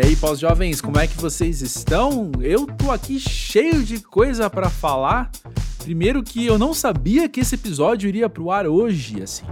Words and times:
E 0.00 0.06
aí, 0.06 0.16
pós-jovens, 0.16 0.80
como 0.80 0.98
é 0.98 1.06
que 1.06 1.14
vocês 1.18 1.60
estão? 1.60 2.32
Eu 2.40 2.64
tô 2.64 2.90
aqui 2.90 3.20
cheio 3.20 3.82
de 3.82 4.00
coisa 4.00 4.48
para 4.48 4.70
falar. 4.70 5.30
Primeiro 5.80 6.22
que 6.22 6.46
eu 6.46 6.58
não 6.58 6.72
sabia 6.72 7.28
que 7.28 7.40
esse 7.40 7.54
episódio 7.54 8.08
iria 8.08 8.26
pro 8.26 8.50
ar 8.50 8.66
hoje, 8.66 9.22
assim. 9.22 9.44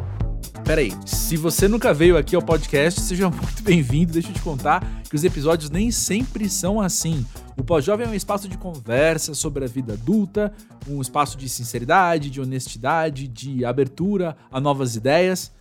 Pera 0.65 0.81
aí, 0.81 0.90
se 1.04 1.37
você 1.37 1.69
nunca 1.69 1.92
veio 1.92 2.17
aqui 2.17 2.35
ao 2.35 2.40
podcast, 2.40 2.99
seja 2.99 3.29
muito 3.29 3.63
bem-vindo. 3.63 4.15
Deixa 4.15 4.31
eu 4.31 4.33
te 4.33 4.40
contar 4.40 5.03
que 5.03 5.15
os 5.15 5.22
episódios 5.22 5.69
nem 5.69 5.90
sempre 5.90 6.49
são 6.49 6.80
assim. 6.80 7.26
O 7.54 7.62
Pós-Jovem 7.62 8.06
é 8.06 8.10
um 8.10 8.15
espaço 8.15 8.49
de 8.49 8.56
conversa 8.56 9.35
sobre 9.35 9.67
a 9.67 9.69
vida 9.69 9.92
adulta, 9.92 10.51
um 10.88 11.03
espaço 11.03 11.37
de 11.37 11.46
sinceridade, 11.46 12.30
de 12.30 12.40
honestidade, 12.40 13.28
de 13.28 13.67
abertura 13.67 14.35
a 14.51 14.58
novas 14.58 14.96
ideias, 14.96 15.53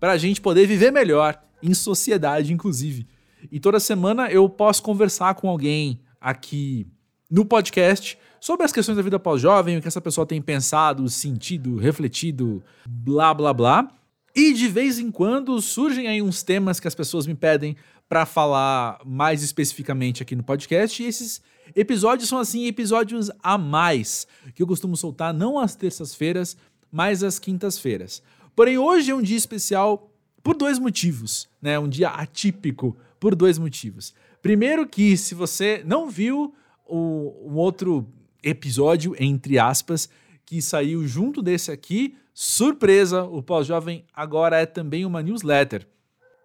para 0.00 0.12
a 0.12 0.18
gente 0.18 0.40
poder 0.40 0.66
viver 0.66 0.90
melhor, 0.90 1.38
em 1.62 1.74
sociedade, 1.74 2.54
inclusive. 2.54 3.06
E 3.50 3.60
toda 3.60 3.78
semana 3.78 4.30
eu 4.30 4.48
posso 4.48 4.82
conversar 4.82 5.34
com 5.34 5.48
alguém 5.48 6.00
aqui 6.20 6.86
no 7.30 7.44
podcast 7.44 8.18
sobre 8.40 8.64
as 8.64 8.72
questões 8.72 8.96
da 8.96 9.02
vida 9.02 9.18
pós-jovem, 9.18 9.76
o 9.76 9.82
que 9.82 9.88
essa 9.88 10.00
pessoa 10.00 10.26
tem 10.26 10.40
pensado, 10.42 11.08
sentido, 11.08 11.76
refletido, 11.76 12.62
blá 12.88 13.32
blá 13.32 13.52
blá. 13.52 13.88
E 14.34 14.52
de 14.52 14.68
vez 14.68 14.98
em 14.98 15.10
quando 15.10 15.60
surgem 15.60 16.08
aí 16.08 16.22
uns 16.22 16.42
temas 16.42 16.80
que 16.80 16.88
as 16.88 16.94
pessoas 16.94 17.26
me 17.26 17.34
pedem 17.34 17.76
para 18.08 18.26
falar 18.26 19.00
mais 19.04 19.42
especificamente 19.42 20.22
aqui 20.22 20.34
no 20.34 20.42
podcast. 20.42 21.02
E 21.02 21.06
esses 21.06 21.40
episódios 21.76 22.28
são 22.28 22.38
assim 22.38 22.66
episódios 22.66 23.30
a 23.42 23.56
mais 23.56 24.26
que 24.54 24.62
eu 24.62 24.66
costumo 24.66 24.96
soltar 24.96 25.32
não 25.32 25.58
às 25.58 25.76
terças-feiras, 25.76 26.56
mas 26.90 27.22
às 27.22 27.38
quintas-feiras. 27.38 28.22
Porém, 28.54 28.78
hoje 28.78 29.10
é 29.10 29.14
um 29.14 29.22
dia 29.22 29.36
especial 29.36 30.10
por 30.42 30.56
dois 30.56 30.78
motivos, 30.78 31.48
né? 31.60 31.78
Um 31.78 31.88
dia 31.88 32.08
atípico 32.08 32.96
por 33.20 33.34
dois 33.34 33.58
motivos. 33.58 34.14
Primeiro 34.40 34.88
que 34.88 35.16
se 35.16 35.34
você 35.34 35.82
não 35.84 36.08
viu 36.08 36.54
o, 36.88 37.50
um 37.52 37.56
outro 37.56 38.08
episódio 38.42 39.14
entre 39.20 39.58
aspas 39.58 40.08
que 40.46 40.60
saiu 40.60 41.06
junto 41.06 41.42
desse 41.42 41.70
aqui, 41.70 42.16
surpresa, 42.34 43.22
o 43.22 43.42
Pós-Jovem 43.42 44.04
agora 44.12 44.56
é 44.56 44.66
também 44.66 45.04
uma 45.04 45.22
newsletter. 45.22 45.86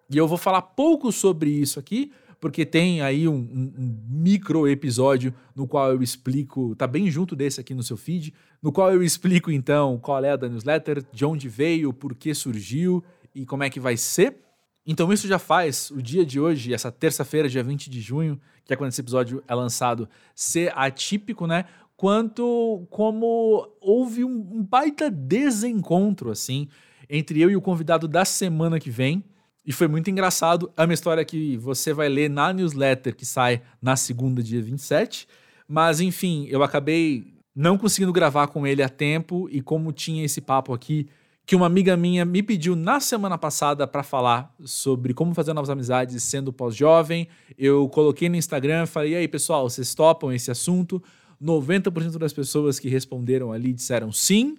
E 0.08 0.16
eu 0.16 0.28
vou 0.28 0.38
falar 0.38 0.62
pouco 0.62 1.10
sobre 1.10 1.50
isso 1.50 1.80
aqui, 1.80 2.12
porque 2.38 2.64
tem 2.64 3.00
aí 3.00 3.26
um, 3.26 3.34
um, 3.34 3.72
um, 3.76 4.00
micro 4.08 4.68
episódio 4.68 5.34
no 5.54 5.66
qual 5.66 5.90
eu 5.90 6.02
explico, 6.02 6.76
tá 6.76 6.86
bem 6.86 7.10
junto 7.10 7.34
desse 7.34 7.60
aqui 7.60 7.74
no 7.74 7.82
seu 7.82 7.96
feed, 7.96 8.32
no 8.62 8.70
qual 8.70 8.92
eu 8.92 9.02
explico 9.02 9.50
então 9.50 9.98
qual 9.98 10.24
é 10.24 10.30
a 10.30 10.36
da 10.36 10.48
newsletter, 10.48 11.04
de 11.12 11.24
onde 11.24 11.48
veio, 11.48 11.92
por 11.92 12.14
que 12.14 12.34
surgiu 12.34 13.02
e 13.34 13.44
como 13.44 13.64
é 13.64 13.70
que 13.70 13.80
vai 13.80 13.96
ser. 13.96 14.45
Então 14.86 15.12
isso 15.12 15.26
já 15.26 15.38
faz 15.38 15.90
o 15.90 16.00
dia 16.00 16.24
de 16.24 16.38
hoje, 16.38 16.72
essa 16.72 16.92
terça-feira, 16.92 17.48
dia 17.48 17.62
20 17.62 17.90
de 17.90 18.00
junho, 18.00 18.40
que 18.64 18.72
é 18.72 18.76
quando 18.76 18.90
esse 18.90 19.00
episódio 19.00 19.42
é 19.48 19.54
lançado, 19.54 20.08
ser 20.34 20.72
atípico, 20.76 21.46
né? 21.46 21.64
Quanto 21.96 22.86
como 22.88 23.68
houve 23.80 24.22
um, 24.22 24.62
baita 24.62 25.10
desencontro, 25.10 26.30
assim, 26.30 26.68
entre 27.08 27.40
eu 27.40 27.50
e 27.50 27.56
o 27.56 27.60
convidado 27.60 28.06
da 28.06 28.24
semana 28.24 28.78
que 28.78 28.90
vem. 28.90 29.24
E 29.64 29.72
foi 29.72 29.88
muito 29.88 30.08
engraçado. 30.08 30.70
É 30.76 30.84
uma 30.84 30.94
história 30.94 31.24
que 31.24 31.56
você 31.56 31.92
vai 31.92 32.08
ler 32.08 32.30
na 32.30 32.52
newsletter 32.52 33.16
que 33.16 33.26
sai 33.26 33.62
na 33.82 33.96
segunda, 33.96 34.42
dia 34.42 34.62
27. 34.62 35.26
Mas, 35.66 36.00
enfim, 36.00 36.46
eu 36.48 36.62
acabei 36.62 37.34
não 37.54 37.76
conseguindo 37.76 38.12
gravar 38.12 38.46
com 38.48 38.66
ele 38.66 38.82
a 38.82 38.88
tempo. 38.88 39.48
E 39.50 39.60
como 39.60 39.90
tinha 39.90 40.24
esse 40.24 40.40
papo 40.40 40.72
aqui 40.72 41.08
que 41.46 41.54
uma 41.54 41.66
amiga 41.66 41.96
minha 41.96 42.24
me 42.24 42.42
pediu 42.42 42.74
na 42.74 42.98
semana 42.98 43.38
passada 43.38 43.86
para 43.86 44.02
falar 44.02 44.52
sobre 44.64 45.14
como 45.14 45.32
fazer 45.32 45.52
novas 45.52 45.70
amizades 45.70 46.20
sendo 46.24 46.52
pós-jovem. 46.52 47.28
Eu 47.56 47.88
coloquei 47.88 48.28
no 48.28 48.34
Instagram, 48.34 48.84
falei: 48.84 49.12
"E 49.12 49.16
aí, 49.16 49.28
pessoal, 49.28 49.70
vocês 49.70 49.94
topam 49.94 50.32
esse 50.32 50.50
assunto?" 50.50 51.00
90% 51.40 52.18
das 52.18 52.32
pessoas 52.32 52.80
que 52.80 52.88
responderam 52.88 53.52
ali 53.52 53.72
disseram 53.72 54.10
sim. 54.10 54.56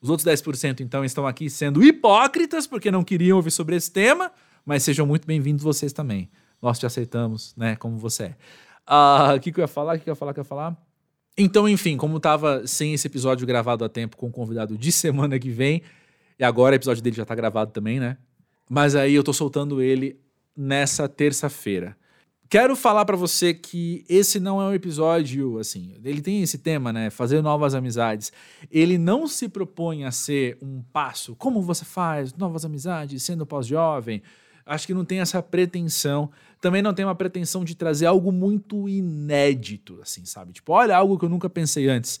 Os 0.00 0.08
outros 0.08 0.24
10% 0.24 0.80
então 0.80 1.04
estão 1.04 1.26
aqui 1.26 1.50
sendo 1.50 1.84
hipócritas 1.84 2.66
porque 2.66 2.90
não 2.90 3.04
queriam 3.04 3.36
ouvir 3.36 3.50
sobre 3.50 3.76
esse 3.76 3.90
tema, 3.90 4.32
mas 4.64 4.82
sejam 4.82 5.06
muito 5.06 5.26
bem-vindos 5.26 5.62
vocês 5.62 5.92
também. 5.92 6.30
Nós 6.62 6.78
te 6.78 6.86
aceitamos, 6.86 7.54
né, 7.56 7.76
como 7.76 7.98
você 7.98 8.24
é. 8.24 8.36
Ah, 8.86 9.32
o 9.34 9.36
uh, 9.36 9.40
que, 9.40 9.52
que 9.52 9.60
eu 9.60 9.62
ia 9.62 9.68
falar? 9.68 9.94
O 9.94 9.98
que, 9.98 10.04
que 10.04 10.10
eu 10.10 10.12
ia 10.12 10.16
falar? 10.16 10.30
O 10.30 10.34
que 10.34 10.40
eu 10.40 10.42
ia 10.42 10.48
falar? 10.48 10.76
Então, 11.36 11.68
enfim, 11.68 11.96
como 11.96 12.20
tava 12.20 12.66
sem 12.66 12.92
esse 12.92 13.06
episódio 13.06 13.46
gravado 13.46 13.84
a 13.84 13.88
tempo 13.88 14.16
com 14.16 14.26
o 14.26 14.30
convidado 14.30 14.76
de 14.76 14.92
semana 14.92 15.38
que 15.38 15.50
vem, 15.50 15.82
e 16.42 16.44
agora 16.44 16.72
o 16.72 16.74
episódio 16.74 17.00
dele 17.00 17.14
já 17.14 17.24
tá 17.24 17.36
gravado 17.36 17.70
também, 17.70 18.00
né? 18.00 18.16
Mas 18.68 18.96
aí 18.96 19.14
eu 19.14 19.22
tô 19.22 19.32
soltando 19.32 19.80
ele 19.80 20.18
nessa 20.56 21.08
terça-feira. 21.08 21.96
Quero 22.50 22.74
falar 22.74 23.04
para 23.04 23.16
você 23.16 23.54
que 23.54 24.04
esse 24.08 24.40
não 24.40 24.60
é 24.60 24.64
um 24.64 24.74
episódio, 24.74 25.60
assim, 25.60 25.94
ele 26.04 26.20
tem 26.20 26.42
esse 26.42 26.58
tema, 26.58 26.92
né? 26.92 27.10
Fazer 27.10 27.40
novas 27.42 27.76
amizades. 27.76 28.32
Ele 28.72 28.98
não 28.98 29.28
se 29.28 29.48
propõe 29.48 30.04
a 30.04 30.10
ser 30.10 30.58
um 30.60 30.82
passo, 30.92 31.36
como 31.36 31.62
você 31.62 31.84
faz 31.84 32.34
novas 32.34 32.64
amizades 32.64 33.22
sendo 33.22 33.46
pós-jovem. 33.46 34.20
Acho 34.66 34.88
que 34.88 34.94
não 34.94 35.04
tem 35.04 35.20
essa 35.20 35.40
pretensão. 35.40 36.28
Também 36.60 36.82
não 36.82 36.92
tem 36.92 37.04
uma 37.04 37.14
pretensão 37.14 37.64
de 37.64 37.76
trazer 37.76 38.06
algo 38.06 38.32
muito 38.32 38.88
inédito, 38.88 40.00
assim, 40.02 40.24
sabe? 40.24 40.52
Tipo, 40.52 40.72
olha, 40.72 40.96
algo 40.96 41.16
que 41.16 41.24
eu 41.24 41.28
nunca 41.28 41.48
pensei 41.48 41.88
antes. 41.88 42.18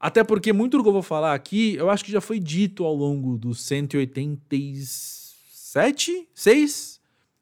Até 0.00 0.22
porque 0.22 0.52
muito 0.52 0.76
do 0.76 0.84
que 0.84 0.88
eu 0.88 0.92
vou 0.92 1.02
falar 1.02 1.34
aqui, 1.34 1.74
eu 1.74 1.90
acho 1.90 2.04
que 2.04 2.12
já 2.12 2.20
foi 2.20 2.38
dito 2.38 2.84
ao 2.84 2.94
longo 2.94 3.36
dos 3.36 3.60
187, 3.62 6.28
6, 6.32 7.00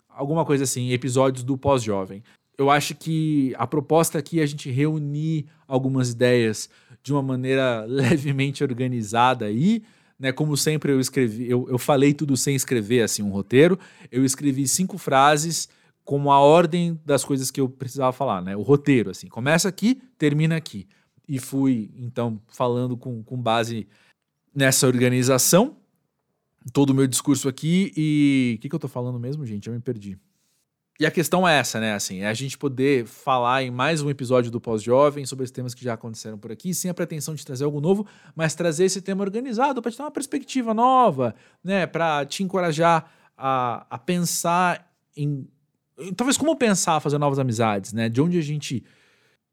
alguma 0.08 0.42
coisa 0.44 0.64
assim, 0.64 0.90
episódios 0.90 1.44
do 1.44 1.56
Pós-Jovem. 1.58 2.22
Eu 2.56 2.70
acho 2.70 2.94
que 2.94 3.54
a 3.58 3.66
proposta 3.66 4.18
aqui 4.18 4.40
é 4.40 4.42
a 4.42 4.46
gente 4.46 4.70
reunir 4.70 5.44
algumas 5.68 6.12
ideias 6.12 6.70
de 7.02 7.12
uma 7.12 7.22
maneira 7.22 7.84
levemente 7.86 8.64
organizada 8.64 9.44
aí, 9.44 9.82
né? 10.18 10.32
Como 10.32 10.56
sempre 10.56 10.92
eu 10.92 10.98
escrevi, 10.98 11.50
eu, 11.50 11.68
eu 11.68 11.76
falei 11.76 12.14
tudo 12.14 12.38
sem 12.38 12.56
escrever 12.56 13.02
assim 13.02 13.22
um 13.22 13.28
roteiro. 13.28 13.78
Eu 14.10 14.24
escrevi 14.24 14.66
cinco 14.66 14.96
frases 14.96 15.68
com 16.02 16.32
a 16.32 16.40
ordem 16.40 16.98
das 17.04 17.22
coisas 17.22 17.50
que 17.50 17.60
eu 17.60 17.68
precisava 17.68 18.12
falar, 18.12 18.40
né? 18.40 18.56
O 18.56 18.62
roteiro, 18.62 19.10
assim, 19.10 19.26
começa 19.26 19.68
aqui, 19.68 20.00
termina 20.16 20.56
aqui 20.56 20.86
e 21.28 21.38
fui, 21.38 21.90
então, 21.96 22.40
falando 22.48 22.96
com, 22.96 23.22
com 23.22 23.36
base 23.36 23.88
nessa 24.54 24.86
organização, 24.86 25.76
todo 26.72 26.90
o 26.90 26.94
meu 26.94 27.06
discurso 27.06 27.48
aqui 27.48 27.92
e... 27.96 28.56
O 28.58 28.62
que, 28.62 28.68
que 28.68 28.74
eu 28.74 28.78
tô 28.78 28.88
falando 28.88 29.18
mesmo, 29.18 29.44
gente? 29.44 29.68
Eu 29.68 29.74
me 29.74 29.80
perdi. 29.80 30.18
E 30.98 31.04
a 31.04 31.10
questão 31.10 31.46
é 31.46 31.58
essa, 31.58 31.78
né? 31.78 31.92
Assim, 31.92 32.20
é 32.20 32.26
a 32.26 32.32
gente 32.32 32.56
poder 32.56 33.06
falar 33.06 33.62
em 33.62 33.70
mais 33.70 34.00
um 34.00 34.08
episódio 34.08 34.50
do 34.50 34.58
Pós-Jovem 34.58 35.26
sobre 35.26 35.44
os 35.44 35.50
temas 35.50 35.74
que 35.74 35.84
já 35.84 35.92
aconteceram 35.92 36.38
por 36.38 36.50
aqui, 36.50 36.72
sem 36.72 36.90
a 36.90 36.94
pretensão 36.94 37.34
de 37.34 37.44
trazer 37.44 37.64
algo 37.64 37.82
novo, 37.82 38.06
mas 38.34 38.54
trazer 38.54 38.86
esse 38.86 39.02
tema 39.02 39.22
organizado 39.22 39.82
para 39.82 39.92
te 39.92 39.98
dar 39.98 40.04
uma 40.04 40.10
perspectiva 40.10 40.72
nova, 40.72 41.34
né? 41.62 41.86
Para 41.86 42.24
te 42.24 42.42
encorajar 42.42 43.10
a, 43.36 43.86
a 43.90 43.98
pensar 43.98 44.90
em, 45.14 45.46
em. 45.98 46.14
Talvez 46.14 46.38
como 46.38 46.56
pensar 46.56 46.98
fazer 47.00 47.18
novas 47.18 47.38
amizades, 47.38 47.92
né? 47.92 48.08
De 48.08 48.22
onde 48.22 48.38
a 48.38 48.42
gente 48.42 48.82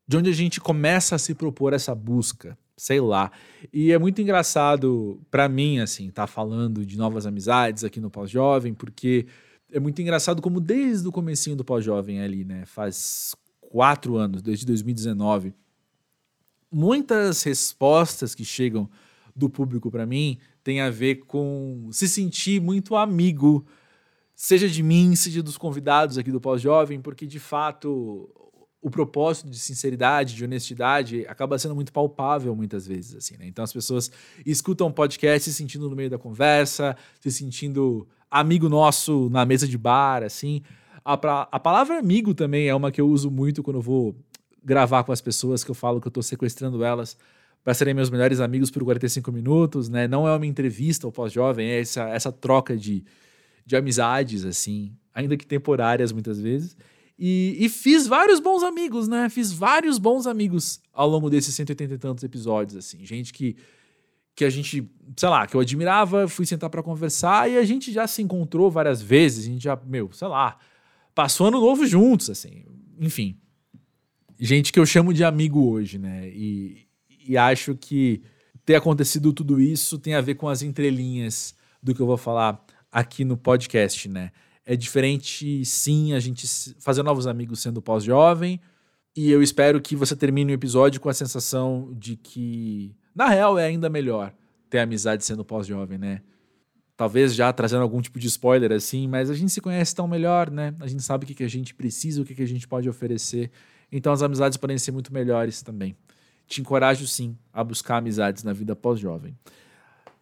de 0.08 0.18
onde 0.18 0.30
a 0.30 0.34
gente 0.34 0.60
começa 0.60 1.16
a 1.16 1.20
se 1.20 1.34
propor 1.34 1.74
essa 1.74 1.96
busca, 1.96 2.58
sei 2.76 3.00
lá. 3.00 3.32
E 3.72 3.92
é 3.92 3.98
muito 3.98 4.22
engraçado 4.22 5.22
para 5.32 5.48
mim, 5.48 5.80
assim, 5.80 6.08
estar 6.08 6.24
tá 6.24 6.28
falando 6.28 6.86
de 6.86 6.98
novas 6.98 7.26
amizades 7.26 7.84
aqui 7.84 8.00
no 8.00 8.10
Pós-Jovem, 8.10 8.74
porque 8.74 9.26
é 9.72 9.80
muito 9.80 10.02
engraçado 10.02 10.42
como 10.42 10.60
desde 10.60 11.08
o 11.08 11.12
comecinho 11.12 11.56
do 11.56 11.64
Pós-Jovem 11.64 12.22
ali, 12.22 12.44
né, 12.44 12.66
faz 12.66 13.36
quatro 13.60 14.18
anos, 14.18 14.42
desde 14.42 14.66
2019, 14.66 15.54
muitas 16.72 17.42
respostas 17.44 18.36
que 18.36 18.46
chegam 18.46 18.90
do 19.36 19.50
público 19.50 19.90
para 19.90 20.06
mim 20.06 20.38
têm 20.64 20.80
a 20.80 20.90
ver 20.90 21.16
com 21.26 21.90
se 21.92 22.08
sentir 22.08 22.62
muito 22.62 22.96
amigo, 22.96 23.66
seja 24.36 24.68
de 24.68 24.84
mim, 24.84 25.16
seja 25.16 25.42
dos 25.42 25.58
convidados 25.58 26.18
aqui 26.18 26.32
do 26.32 26.40
Pós-Jovem, 26.40 27.02
porque 27.02 27.26
de 27.26 27.40
fato 27.40 28.30
o 28.84 28.92
propósito 28.92 29.50
de 29.50 29.58
sinceridade, 29.58 30.36
de 30.36 30.44
honestidade, 30.44 31.26
acaba 31.28 31.58
sendo 31.58 31.74
muito 31.74 31.94
palpável 31.94 32.54
muitas 32.54 32.86
vezes, 32.86 33.16
assim, 33.16 33.38
né? 33.38 33.48
Então 33.48 33.64
as 33.64 33.72
pessoas 33.72 34.12
escutam 34.46 34.88
o 34.88 34.92
podcast 34.92 35.50
se 35.50 35.56
sentindo 35.56 35.90
no 35.90 35.96
meio 35.96 36.10
da 36.10 36.18
conversa, 36.18 36.96
se 37.22 37.32
sentindo 37.32 38.06
amigo 38.30 38.68
nosso 38.68 39.30
na 39.30 39.46
mesa 39.46 39.66
de 39.66 39.78
bar, 39.78 40.22
assim. 40.22 40.62
A, 41.06 41.16
pra, 41.16 41.48
a 41.50 41.60
palavra 41.60 41.98
amigo 41.98 42.34
também 42.34 42.68
é 42.68 42.76
uma 42.76 42.92
que 42.92 43.00
eu 43.00 43.08
uso 43.08 43.32
muito 43.32 43.64
quando 43.64 43.78
eu 43.78 43.82
vou 43.82 44.14
gravar 44.62 45.06
com 45.06 45.14
as 45.14 45.22
pessoas, 45.22 45.64
que 45.64 45.72
eu 45.72 45.76
falo 45.76 46.02
que 46.02 46.08
eu 46.08 46.10
estou 46.10 46.24
sequestrando 46.24 46.84
elas 46.84 47.18
para 47.64 47.74
serem 47.74 47.94
meus 47.94 48.10
melhores 48.10 48.42
amigos 48.42 48.70
por 48.70 48.84
45 48.84 49.32
minutos, 49.32 49.88
né? 49.88 50.10
Não 50.10 50.28
é 50.28 50.36
uma 50.36 50.46
entrevista 50.46 51.08
ao 51.08 51.12
pós-jovem, 51.12 51.70
é 51.70 51.80
essa, 51.80 52.10
essa 52.10 52.34
troca 52.34 52.76
de, 52.76 53.06
de 53.66 53.78
amizades, 53.78 54.44
assim, 54.44 54.94
ainda 55.14 55.38
que 55.38 55.46
temporárias 55.48 56.12
muitas 56.12 56.38
vezes. 56.38 56.76
E, 57.18 57.58
e, 57.60 57.70
fiz 57.70 58.08
vários 58.08 58.40
bons 58.40 58.64
amigos, 58.64 59.08
né? 59.08 59.30
Fiz 59.30 59.52
vários 59.52 59.98
bons 59.98 60.26
amigos 60.26 60.82
ao 60.92 61.08
longo 61.08 61.30
desses 61.30 61.54
180 61.54 61.94
e 61.94 61.98
tantos 61.98 62.24
episódios, 62.24 62.76
assim. 62.76 63.06
Gente 63.06 63.32
que, 63.32 63.56
que 64.36 64.44
a 64.44 64.50
gente, 64.50 64.90
sei 65.16 65.30
lá, 65.30 65.46
que 65.46 65.56
eu 65.56 65.62
admirava, 65.62 66.28
fui 66.28 66.46
sentar 66.46 66.70
para 66.70 66.82
conversar 66.82 67.50
e 67.50 67.58
a 67.58 67.64
gente 67.64 67.92
já 67.92 68.08
se 68.08 68.22
encontrou 68.22 68.72
várias 68.72 69.02
vezes. 69.02 69.46
A 69.46 69.48
gente 69.48 69.64
já, 69.64 69.80
meu, 69.86 70.12
sei 70.12 70.28
lá, 70.28 70.58
passou 71.14 71.48
ano 71.48 71.62
novo 71.62 71.86
juntos, 71.86 72.30
assim. 72.30 72.66
Enfim. 73.00 73.38
Gente 74.40 74.74
que 74.74 74.80
eu 74.80 74.86
chamo 74.86 75.14
de 75.14 75.24
amigo 75.24 75.70
hoje, 75.70 76.00
né? 76.00 76.28
E, 76.30 76.88
e 77.28 77.38
acho 77.38 77.76
que 77.76 78.24
ter 78.66 78.76
acontecido 78.76 79.32
tudo 79.32 79.62
isso 79.62 80.00
tem 80.00 80.16
a 80.16 80.22
ver 80.22 80.36
com 80.36 80.48
as 80.48 80.62
entrelinhas 80.62 81.56
do 81.82 81.94
que 81.94 82.02
eu 82.02 82.06
vou 82.06 82.18
falar 82.18 82.64
aqui 82.92 83.26
no 83.26 83.38
podcast, 83.38 84.08
né? 84.10 84.32
É 84.66 84.76
diferente, 84.76 85.66
sim, 85.66 86.14
a 86.14 86.20
gente 86.20 86.48
fazer 86.80 87.04
novos 87.04 87.28
amigos 87.28 87.62
sendo 87.62 87.82
pós-jovem. 87.82 88.62
E 89.16 89.30
eu 89.30 89.44
espero 89.44 89.82
que 89.82 89.96
você 89.96 90.16
termine 90.16 90.52
o 90.52 90.56
episódio 90.56 91.00
com 91.00 91.10
a 91.10 91.14
sensação 91.14 91.94
de 91.96 92.16
que, 92.16 92.96
na 93.14 93.28
real, 93.28 93.60
é 93.60 93.66
ainda 93.66 93.90
melhor 93.90 94.34
ter 94.70 94.80
amizade 94.80 95.24
sendo 95.24 95.46
pós-jovem, 95.46 96.00
né? 96.00 96.22
Talvez 96.98 97.36
já 97.36 97.52
trazendo 97.54 97.84
algum 97.84 98.02
tipo 98.02 98.18
de 98.20 98.28
spoiler 98.28 98.72
assim, 98.72 99.08
mas 99.08 99.30
a 99.30 99.36
gente 99.36 99.52
se 99.52 99.62
conhece 99.62 99.94
tão 99.94 100.08
melhor, 100.08 100.50
né? 100.50 100.74
A 100.80 100.88
gente 100.88 101.04
sabe 101.04 101.26
o 101.26 101.28
que, 101.28 101.44
a 101.44 101.48
gente 101.48 101.76
precisa, 101.76 102.22
o 102.22 102.26
que, 102.26 102.34
que 102.34 102.42
a 102.42 102.48
gente 102.48 102.68
pode 102.68 102.90
oferecer. 102.90 103.52
Então 103.92 104.12
as 104.12 104.24
amizades 104.24 104.58
podem 104.58 104.78
ser 104.80 104.92
muito 104.92 105.14
melhores 105.14 105.62
também. 105.62 105.96
Te 106.48 106.62
encorajo 106.62 107.06
sim 107.06 107.38
a 107.52 107.64
buscar 107.64 107.98
amizades 107.98 108.44
na 108.44 108.54
vida 108.54 108.76
pós-jovem. 108.76 109.38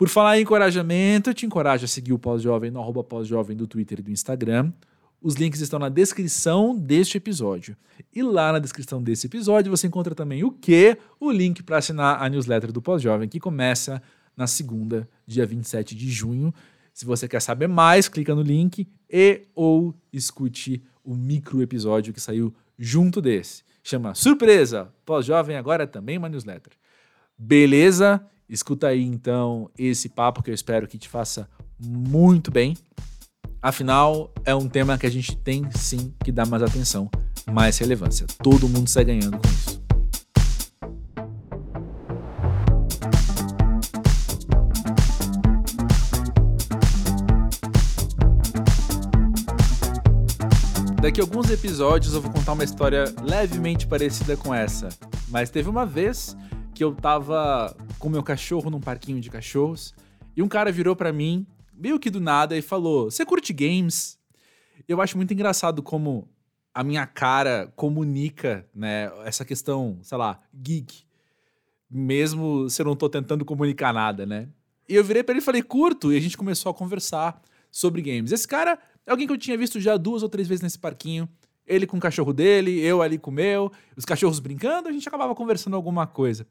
Por 0.01 0.09
falar 0.09 0.39
em 0.39 0.41
encorajamento, 0.41 1.29
eu 1.29 1.33
te 1.35 1.45
encorajo 1.45 1.85
a 1.85 1.87
seguir 1.87 2.11
o 2.11 2.17
Pós-Jovem 2.17 2.71
no 2.71 2.79
arroba 2.81 3.03
pós-jovem 3.03 3.55
do 3.55 3.67
Twitter 3.67 3.99
e 3.99 4.01
do 4.01 4.09
Instagram. 4.09 4.73
Os 5.21 5.35
links 5.35 5.61
estão 5.61 5.77
na 5.77 5.89
descrição 5.89 6.75
deste 6.75 7.17
episódio. 7.17 7.77
E 8.11 8.23
lá 8.23 8.51
na 8.51 8.57
descrição 8.57 8.99
desse 8.99 9.27
episódio 9.27 9.69
você 9.69 9.85
encontra 9.85 10.15
também 10.15 10.43
o 10.43 10.49
que? 10.49 10.97
O 11.19 11.29
link 11.29 11.61
para 11.61 11.77
assinar 11.77 12.19
a 12.19 12.27
newsletter 12.27 12.71
do 12.71 12.81
Pós-Jovem, 12.81 13.29
que 13.29 13.39
começa 13.39 14.01
na 14.35 14.47
segunda, 14.47 15.07
dia 15.27 15.45
27 15.45 15.93
de 15.93 16.09
junho. 16.09 16.51
Se 16.91 17.05
você 17.05 17.27
quer 17.27 17.39
saber 17.39 17.67
mais, 17.67 18.09
clica 18.09 18.33
no 18.33 18.41
link 18.41 18.87
e 19.07 19.43
ou 19.53 19.93
escute 20.11 20.83
o 21.03 21.13
micro 21.13 21.61
episódio 21.61 22.11
que 22.11 22.19
saiu 22.19 22.51
junto 22.75 23.21
desse. 23.21 23.63
Chama 23.83 24.15
Surpresa! 24.15 24.91
Pós-Jovem 25.05 25.57
agora 25.57 25.83
é 25.83 25.85
também 25.85 26.17
uma 26.17 26.27
newsletter. 26.27 26.73
Beleza? 27.37 28.19
Escuta 28.51 28.87
aí 28.87 29.01
então 29.01 29.71
esse 29.79 30.09
papo 30.09 30.43
que 30.43 30.49
eu 30.49 30.53
espero 30.53 30.85
que 30.85 30.97
te 30.97 31.07
faça 31.07 31.47
muito 31.79 32.51
bem. 32.51 32.75
Afinal, 33.61 34.29
é 34.43 34.53
um 34.53 34.67
tema 34.67 34.97
que 34.97 35.05
a 35.05 35.09
gente 35.09 35.37
tem 35.37 35.63
sim 35.71 36.13
que 36.21 36.33
dar 36.33 36.45
mais 36.45 36.61
atenção, 36.61 37.09
mais 37.49 37.77
relevância. 37.77 38.27
Todo 38.43 38.67
mundo 38.67 38.89
sai 38.89 39.05
ganhando 39.05 39.37
com 39.37 39.47
isso. 39.47 39.81
Daqui 51.01 51.21
a 51.21 51.23
alguns 51.23 51.49
episódios 51.49 52.13
eu 52.13 52.21
vou 52.21 52.29
contar 52.29 52.51
uma 52.51 52.65
história 52.65 53.05
levemente 53.23 53.87
parecida 53.87 54.35
com 54.35 54.53
essa. 54.53 54.89
Mas 55.29 55.49
teve 55.49 55.69
uma 55.69 55.85
vez 55.85 56.35
que 56.73 56.83
eu 56.83 56.93
tava 56.93 57.73
com 58.01 58.09
meu 58.09 58.23
cachorro 58.23 58.71
num 58.71 58.81
parquinho 58.81 59.21
de 59.21 59.29
cachorros 59.29 59.93
e 60.35 60.41
um 60.41 60.47
cara 60.47 60.71
virou 60.71 60.95
para 60.95 61.13
mim, 61.13 61.45
meio 61.71 61.99
que 61.99 62.09
do 62.09 62.19
nada, 62.19 62.57
e 62.57 62.61
falou: 62.61 63.11
Você 63.11 63.23
curte 63.23 63.53
games? 63.53 64.19
Eu 64.87 64.99
acho 64.99 65.15
muito 65.15 65.31
engraçado 65.31 65.83
como 65.83 66.27
a 66.73 66.83
minha 66.83 67.05
cara 67.05 67.71
comunica, 67.75 68.67
né, 68.73 69.11
essa 69.23 69.45
questão, 69.45 69.99
sei 70.01 70.17
lá, 70.17 70.39
geek, 70.53 71.03
mesmo 71.89 72.69
se 72.69 72.81
eu 72.81 72.85
não 72.85 72.95
tô 72.95 73.07
tentando 73.07 73.45
comunicar 73.45 73.93
nada, 73.93 74.25
né? 74.25 74.49
E 74.89 74.95
eu 74.95 75.03
virei 75.03 75.21
para 75.21 75.33
ele 75.33 75.41
e 75.41 75.45
falei: 75.45 75.61
Curto, 75.61 76.11
e 76.11 76.17
a 76.17 76.19
gente 76.19 76.37
começou 76.37 76.71
a 76.71 76.73
conversar 76.73 77.39
sobre 77.69 78.01
games. 78.01 78.31
Esse 78.31 78.47
cara 78.47 78.79
é 79.05 79.11
alguém 79.11 79.27
que 79.27 79.33
eu 79.33 79.37
tinha 79.37 79.57
visto 79.57 79.79
já 79.79 79.95
duas 79.95 80.23
ou 80.23 80.29
três 80.29 80.47
vezes 80.47 80.63
nesse 80.63 80.79
parquinho. 80.79 81.29
Ele 81.67 81.85
com 81.85 81.97
o 81.97 82.01
cachorro 82.01 82.33
dele, 82.33 82.79
eu 82.79 83.03
ali 83.03 83.19
com 83.19 83.29
o 83.29 83.33
meu, 83.33 83.71
os 83.95 84.03
cachorros 84.03 84.39
brincando, 84.39 84.89
a 84.89 84.91
gente 84.91 85.07
acabava 85.07 85.35
conversando 85.35 85.75
alguma 85.75 86.07
coisa. 86.07 86.47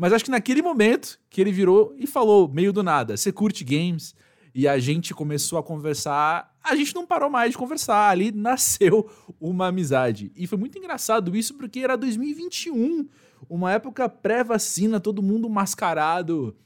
Mas 0.00 0.14
acho 0.14 0.24
que 0.24 0.30
naquele 0.30 0.62
momento 0.62 1.20
que 1.28 1.42
ele 1.42 1.52
virou 1.52 1.94
e 1.98 2.06
falou, 2.06 2.48
meio 2.48 2.72
do 2.72 2.82
nada, 2.82 3.18
você 3.18 3.30
curte 3.30 3.62
games? 3.62 4.14
E 4.54 4.66
a 4.66 4.78
gente 4.78 5.12
começou 5.12 5.58
a 5.58 5.62
conversar, 5.62 6.56
a 6.64 6.74
gente 6.74 6.94
não 6.94 7.06
parou 7.06 7.28
mais 7.28 7.50
de 7.50 7.58
conversar, 7.58 8.08
ali 8.08 8.32
nasceu 8.32 9.10
uma 9.38 9.66
amizade. 9.66 10.32
E 10.34 10.46
foi 10.46 10.56
muito 10.56 10.78
engraçado 10.78 11.36
isso 11.36 11.52
porque 11.52 11.80
era 11.80 11.98
2021, 11.98 13.06
uma 13.46 13.72
época 13.72 14.08
pré-vacina, 14.08 14.98
todo 14.98 15.22
mundo 15.22 15.50
mascarado, 15.50 16.56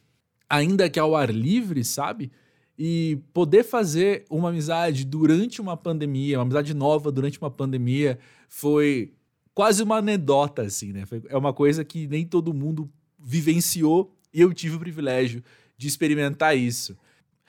ainda 0.48 0.88
que 0.88 1.00
ao 1.00 1.16
ar 1.16 1.34
livre, 1.34 1.82
sabe? 1.82 2.30
E 2.78 3.18
poder 3.32 3.64
fazer 3.64 4.24
uma 4.30 4.50
amizade 4.50 5.04
durante 5.04 5.60
uma 5.60 5.76
pandemia, 5.76 6.38
uma 6.38 6.44
amizade 6.44 6.72
nova 6.72 7.10
durante 7.10 7.40
uma 7.40 7.50
pandemia, 7.50 8.16
foi 8.48 9.12
quase 9.52 9.82
uma 9.82 9.96
anedota, 9.96 10.62
assim, 10.62 10.92
né? 10.92 11.04
Foi, 11.04 11.20
é 11.28 11.36
uma 11.36 11.52
coisa 11.52 11.84
que 11.84 12.06
nem 12.06 12.24
todo 12.24 12.54
mundo 12.54 12.88
vivenciou 13.24 14.14
e 14.32 14.40
eu 14.42 14.52
tive 14.52 14.76
o 14.76 14.78
privilégio 14.78 15.42
de 15.76 15.88
experimentar 15.88 16.56
isso. 16.56 16.96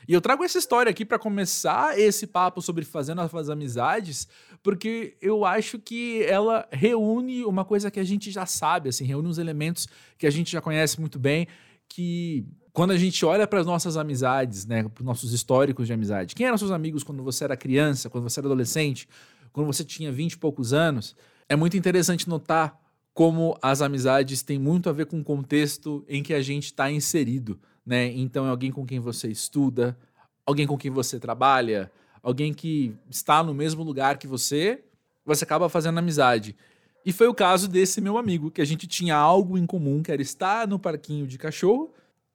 E 0.08 0.14
eu 0.14 0.22
trago 0.22 0.44
essa 0.44 0.60
história 0.60 0.90
aqui 0.90 1.04
para 1.04 1.18
começar 1.18 2.00
esse 2.00 2.28
papo 2.28 2.62
sobre 2.62 2.86
fazer 2.86 3.16
novas 3.16 3.50
amizades, 3.50 4.28
porque 4.62 5.18
eu 5.20 5.44
acho 5.44 5.80
que 5.80 6.24
ela 6.24 6.68
reúne 6.72 7.44
uma 7.44 7.66
coisa 7.66 7.90
que 7.90 8.00
a 8.00 8.04
gente 8.04 8.30
já 8.30 8.46
sabe, 8.46 8.90
assim, 8.90 9.04
reúne 9.04 9.28
uns 9.28 9.40
elementos 9.40 9.88
que 10.18 10.28
a 10.28 10.30
gente 10.30 10.52
já 10.52 10.62
conhece 10.62 11.00
muito 11.00 11.18
bem, 11.18 11.48
que 11.90 12.46
quando 12.72 12.92
a 12.92 12.98
gente 12.98 13.26
olha 13.26 13.48
para 13.48 13.60
as 13.60 13.66
nossas 13.66 13.98
amizades, 13.98 14.66
né, 14.66 14.84
para 14.84 15.02
os 15.02 15.06
nossos 15.06 15.34
históricos 15.34 15.88
de 15.88 15.94
amizade, 15.94 16.36
quem 16.36 16.46
eram 16.46 16.58
seus 16.58 16.72
amigos 16.72 17.04
quando 17.04 17.24
você 17.24 17.44
era 17.44 17.58
criança, 17.58 18.10
quando 18.10 18.26
você 18.26 18.40
era 18.40 18.48
adolescente, 18.48 19.10
quando 19.52 19.66
você 19.66 19.84
tinha 19.84 20.12
20 20.12 20.34
e 20.34 20.38
poucos 20.38 20.72
anos, 20.72 21.16
é 21.50 21.56
muito 21.56 21.76
interessante 21.78 22.30
notar 22.30 22.80
como 23.16 23.58
as 23.62 23.82
amizades 23.82 24.44
têm 24.44 24.60
muito 24.60 24.90
a 24.90 24.92
ver 24.92 25.06
com 25.06 25.22
o 25.22 25.24
contexto 25.24 26.04
em 26.06 26.22
que 26.22 26.34
a 26.34 26.42
gente 26.42 26.66
está 26.66 26.92
inserido, 26.92 27.58
né? 27.86 28.08
Então 28.08 28.46
é 28.46 28.50
alguém 28.50 28.74
com 28.74 28.86
quem 28.86 29.00
você 29.00 29.30
estuda, 29.30 29.98
alguém 30.46 30.68
com 30.68 30.78
quem 30.78 30.92
você 30.92 31.18
trabalha, 31.18 31.90
alguém 32.22 32.54
que 32.54 32.94
está 33.10 33.42
no 33.42 33.54
mesmo 33.54 33.84
lugar 33.84 34.18
que 34.18 34.28
você, 34.28 34.84
você 35.26 35.46
acaba 35.46 35.70
fazendo 35.70 35.98
amizade. 35.98 36.58
E 37.06 37.14
foi 37.14 37.28
o 37.28 37.34
caso 37.34 37.70
desse 37.70 38.02
meu 38.02 38.18
amigo, 38.18 38.52
que 38.52 38.62
a 38.62 38.66
gente 38.66 38.86
tinha 38.86 39.16
algo 39.16 39.58
em 39.58 39.66
comum, 39.66 40.04
que 40.04 40.12
era 40.12 40.22
estar 40.22 40.68
no 40.68 40.78
parquinho 40.78 41.26
de 41.26 41.38
cachorro, 41.38 41.94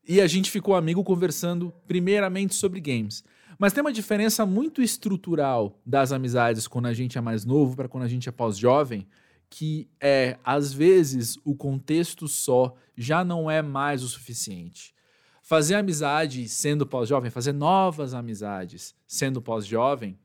e 0.09 0.19
a 0.19 0.27
gente 0.27 0.50
ficou 0.50 0.75
amigo 0.75 1.05
conversando 1.05 1.75
primeiramente 1.87 2.55
sobre 2.55 2.81
games. 2.81 3.23
Mas 3.59 3.75
tem 3.75 3.82
uma 3.82 3.93
diferença 3.93 4.47
muito 4.47 4.81
estrutural 4.81 5.79
das 5.84 6.10
amizades 6.10 6.67
quando 6.67 6.87
a 6.87 6.94
gente 6.94 7.19
é 7.19 7.20
mais 7.20 7.44
novo 7.44 7.77
para 7.77 7.87
quando 7.87 8.05
a 8.05 8.08
gente 8.08 8.31
é 8.31 8.32
pós-jovem, 8.32 9.06
que 9.51 9.89
é, 10.01 10.39
às 10.45 10.73
vezes, 10.73 11.37
o 11.45 11.57
contexto 11.57 12.29
só 12.29 12.75
já 12.97 13.25
não 13.25 13.51
é 13.51 13.61
mais 13.61 14.03
o 14.03 14.09
suficiente. 14.09 14.95
Fazer 15.43 15.75
amizade 15.75 16.49
sendo 16.49 16.87
pós-jovem, 16.87 17.31
fazer 17.31 17.53
novas 17.53 18.15
amizades 18.15 18.95
sendo 19.09 19.43
pós-jovem, 19.43 20.17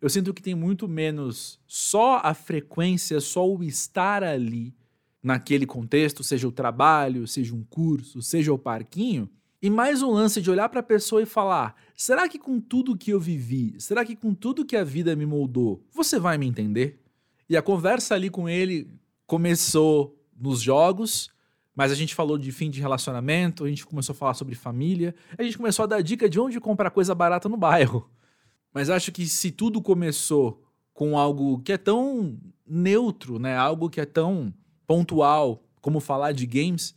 eu 0.00 0.08
sinto 0.08 0.32
que 0.32 0.40
tem 0.40 0.54
muito 0.54 0.88
menos 0.88 1.60
só 1.66 2.20
a 2.22 2.32
frequência, 2.32 3.20
só 3.20 3.46
o 3.46 3.62
estar 3.62 4.22
ali 4.22 4.74
naquele 5.22 5.66
contexto, 5.66 6.22
seja 6.22 6.48
o 6.48 6.52
trabalho, 6.52 7.26
seja 7.26 7.54
um 7.54 7.62
curso, 7.64 8.22
seja 8.22 8.52
o 8.52 8.58
parquinho, 8.58 9.28
e 9.60 9.68
mais 9.68 10.02
um 10.02 10.10
lance 10.10 10.40
de 10.40 10.50
olhar 10.50 10.68
para 10.70 10.80
a 10.80 10.84
pessoa 10.84 11.20
e 11.20 11.26
falar: 11.26 11.74
será 11.94 12.28
que 12.28 12.38
com 12.38 12.60
tudo 12.60 12.96
que 12.96 13.10
eu 13.10 13.20
vivi, 13.20 13.74
será 13.78 14.04
que 14.04 14.16
com 14.16 14.32
tudo 14.32 14.64
que 14.64 14.76
a 14.76 14.84
vida 14.84 15.14
me 15.14 15.26
moldou, 15.26 15.84
você 15.92 16.18
vai 16.18 16.38
me 16.38 16.46
entender? 16.46 16.99
E 17.50 17.56
a 17.56 17.62
conversa 17.62 18.14
ali 18.14 18.30
com 18.30 18.48
ele 18.48 18.88
começou 19.26 20.16
nos 20.38 20.62
jogos, 20.62 21.32
mas 21.74 21.90
a 21.90 21.96
gente 21.96 22.14
falou 22.14 22.38
de 22.38 22.52
fim 22.52 22.70
de 22.70 22.80
relacionamento, 22.80 23.64
a 23.64 23.68
gente 23.68 23.84
começou 23.84 24.12
a 24.12 24.16
falar 24.16 24.34
sobre 24.34 24.54
família, 24.54 25.12
a 25.36 25.42
gente 25.42 25.56
começou 25.56 25.82
a 25.82 25.86
dar 25.86 26.00
dica 26.00 26.30
de 26.30 26.38
onde 26.38 26.60
comprar 26.60 26.90
coisa 26.90 27.12
barata 27.12 27.48
no 27.48 27.56
bairro. 27.56 28.08
Mas 28.72 28.88
acho 28.88 29.10
que 29.10 29.26
se 29.26 29.50
tudo 29.50 29.82
começou 29.82 30.62
com 30.94 31.18
algo 31.18 31.60
que 31.62 31.72
é 31.72 31.76
tão 31.76 32.38
neutro, 32.64 33.40
né, 33.40 33.56
algo 33.56 33.90
que 33.90 34.00
é 34.00 34.06
tão 34.06 34.54
pontual 34.86 35.60
como 35.80 35.98
falar 35.98 36.30
de 36.30 36.46
games, 36.46 36.94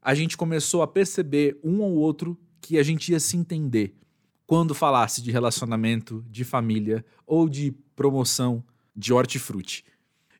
a 0.00 0.14
gente 0.14 0.34
começou 0.34 0.80
a 0.80 0.88
perceber 0.88 1.60
um 1.62 1.82
ou 1.82 1.92
outro 1.96 2.40
que 2.58 2.78
a 2.78 2.82
gente 2.82 3.12
ia 3.12 3.20
se 3.20 3.36
entender 3.36 3.94
quando 4.46 4.74
falasse 4.74 5.20
de 5.20 5.30
relacionamento, 5.30 6.24
de 6.30 6.42
família 6.42 7.04
ou 7.26 7.50
de 7.50 7.72
promoção 7.94 8.64
de 8.96 9.12
hortifruti. 9.12 9.84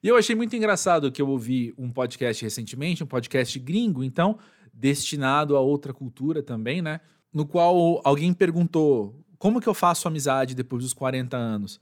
E 0.03 0.09
eu 0.09 0.17
achei 0.17 0.35
muito 0.35 0.57
engraçado 0.57 1.13
que 1.13 1.21
eu 1.21 1.29
ouvi 1.29 1.75
um 1.77 1.91
podcast 1.91 2.43
recentemente, 2.43 3.05
um 3.05 3.07
podcast 3.07 3.59
gringo, 3.59 4.03
então, 4.03 4.39
destinado 4.73 5.57
a 5.57 5.61
outra 5.61 5.93
cultura 5.93 6.43
também, 6.43 6.81
né? 6.81 7.01
No 7.33 7.47
qual 7.47 8.01
alguém 8.03 8.33
perguntou: 8.33 9.15
como 9.39 9.61
que 9.61 9.69
eu 9.69 9.75
faço 9.75 10.09
amizade 10.09 10.55
depois 10.55 10.83
dos 10.83 10.95
40 10.95 11.37
anos? 11.37 11.81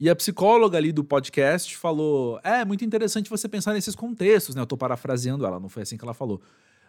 E 0.00 0.10
a 0.10 0.16
psicóloga 0.16 0.76
ali 0.76 0.90
do 0.90 1.04
podcast 1.04 1.76
falou: 1.76 2.40
é 2.42 2.64
muito 2.64 2.84
interessante 2.84 3.30
você 3.30 3.48
pensar 3.48 3.72
nesses 3.72 3.94
contextos, 3.94 4.56
né? 4.56 4.62
Eu 4.62 4.66
tô 4.66 4.76
parafraseando 4.76 5.46
ela, 5.46 5.60
não 5.60 5.68
foi 5.68 5.84
assim 5.84 5.96
que 5.96 6.04
ela 6.04 6.14
falou. 6.14 6.42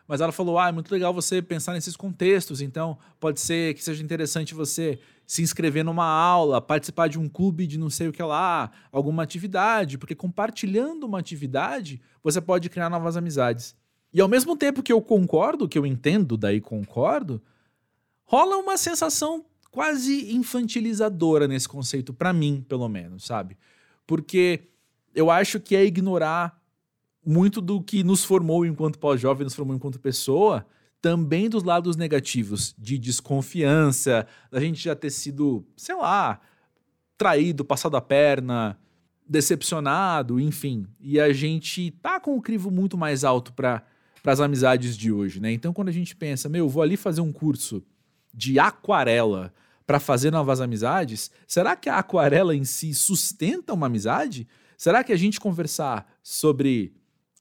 Mas 0.08 0.22
ela 0.22 0.32
falou: 0.32 0.60
ah, 0.60 0.70
é 0.70 0.72
muito 0.72 0.92
legal 0.92 1.14
você 1.14 1.42
pensar 1.42 1.74
nesses 1.74 1.96
contextos, 1.96 2.62
então 2.62 2.98
pode 3.20 3.40
ser 3.40 3.74
que 3.74 3.84
seja 3.84 4.04
interessante 4.04 4.54
você 4.54 5.00
se 5.26 5.42
inscrever 5.42 5.84
numa 5.84 6.06
aula, 6.06 6.62
participar 6.62 7.08
de 7.08 7.18
um 7.18 7.30
clube 7.30 7.66
de 7.66 7.78
não 7.78 7.90
sei 7.90 8.10
o 8.10 8.12
que 8.12 8.22
lá, 8.22 8.72
alguma 8.92 9.24
atividade, 9.24 9.98
porque 9.98 10.14
compartilhando 10.14 11.06
uma 11.06 11.20
atividade, 11.20 12.02
você 12.22 12.42
pode 12.42 12.70
criar 12.70 12.90
novas 12.90 13.16
amizades. 13.16 13.76
E 14.14 14.22
ao 14.22 14.28
mesmo 14.28 14.56
tempo 14.56 14.84
que 14.84 14.94
eu 14.94 15.02
concordo, 15.02 15.68
que 15.68 15.78
eu 15.78 15.86
entendo, 15.86 16.38
daí 16.38 16.62
concordo, 16.62 17.42
rola 18.26 18.58
uma 18.58 18.78
sensação 18.78 19.46
quase 19.72 20.36
infantilizadora 20.36 21.48
nesse 21.48 21.68
conceito, 21.68 22.14
para 22.14 22.32
mim, 22.32 22.64
pelo 22.68 22.88
menos, 22.88 23.26
sabe? 23.26 23.58
Porque 24.06 24.70
eu 25.16 25.32
acho 25.32 25.60
que 25.60 25.76
é 25.76 25.84
ignorar 25.84 26.62
muito 27.26 27.62
do 27.62 27.82
que 27.82 28.04
nos 28.04 28.24
formou 28.24 28.66
enquanto 28.66 29.00
pós-jovem, 29.00 29.44
nos 29.44 29.56
formou 29.56 29.76
enquanto 29.76 30.00
pessoa, 30.00 30.66
também 31.02 31.50
dos 31.50 31.64
lados 31.64 31.96
negativos, 31.96 32.74
de 32.78 32.98
desconfiança, 32.98 34.26
da 34.50 34.60
gente 34.60 34.82
já 34.82 34.96
ter 34.96 35.10
sido, 35.10 35.66
sei 35.76 35.96
lá, 35.96 36.40
traído, 37.18 37.66
passado 37.66 37.98
a 37.98 38.02
perna, 38.02 38.78
decepcionado, 39.28 40.40
enfim. 40.40 40.88
E 41.00 41.20
a 41.20 41.34
gente 41.34 41.92
tá 42.02 42.20
com 42.20 42.38
o 42.38 42.42
crivo 42.42 42.72
muito 42.72 42.98
mais 42.98 43.24
alto 43.24 43.52
para 43.54 43.84
as 44.26 44.40
amizades 44.40 44.96
de 44.98 45.12
hoje, 45.12 45.40
né? 45.40 45.52
Então 45.52 45.74
quando 45.74 45.90
a 45.90 45.94
gente 45.94 46.16
pensa, 46.16 46.48
meu, 46.48 46.70
vou 46.70 46.82
ali 46.82 46.96
fazer 46.96 47.22
um 47.22 47.32
curso 47.32 47.84
de 48.34 48.58
aquarela 48.58 49.54
para 49.86 50.00
fazer 50.00 50.32
novas 50.32 50.62
amizades, 50.62 51.30
será 51.46 51.76
que 51.76 51.90
a 51.90 51.98
aquarela 51.98 52.56
em 52.56 52.64
si 52.64 52.94
sustenta 52.94 53.74
uma 53.74 53.88
amizade? 53.88 54.48
Será 54.78 55.04
que 55.04 55.12
a 55.12 55.18
gente 55.18 55.40
conversar 55.40 56.08
sobre 56.24 56.94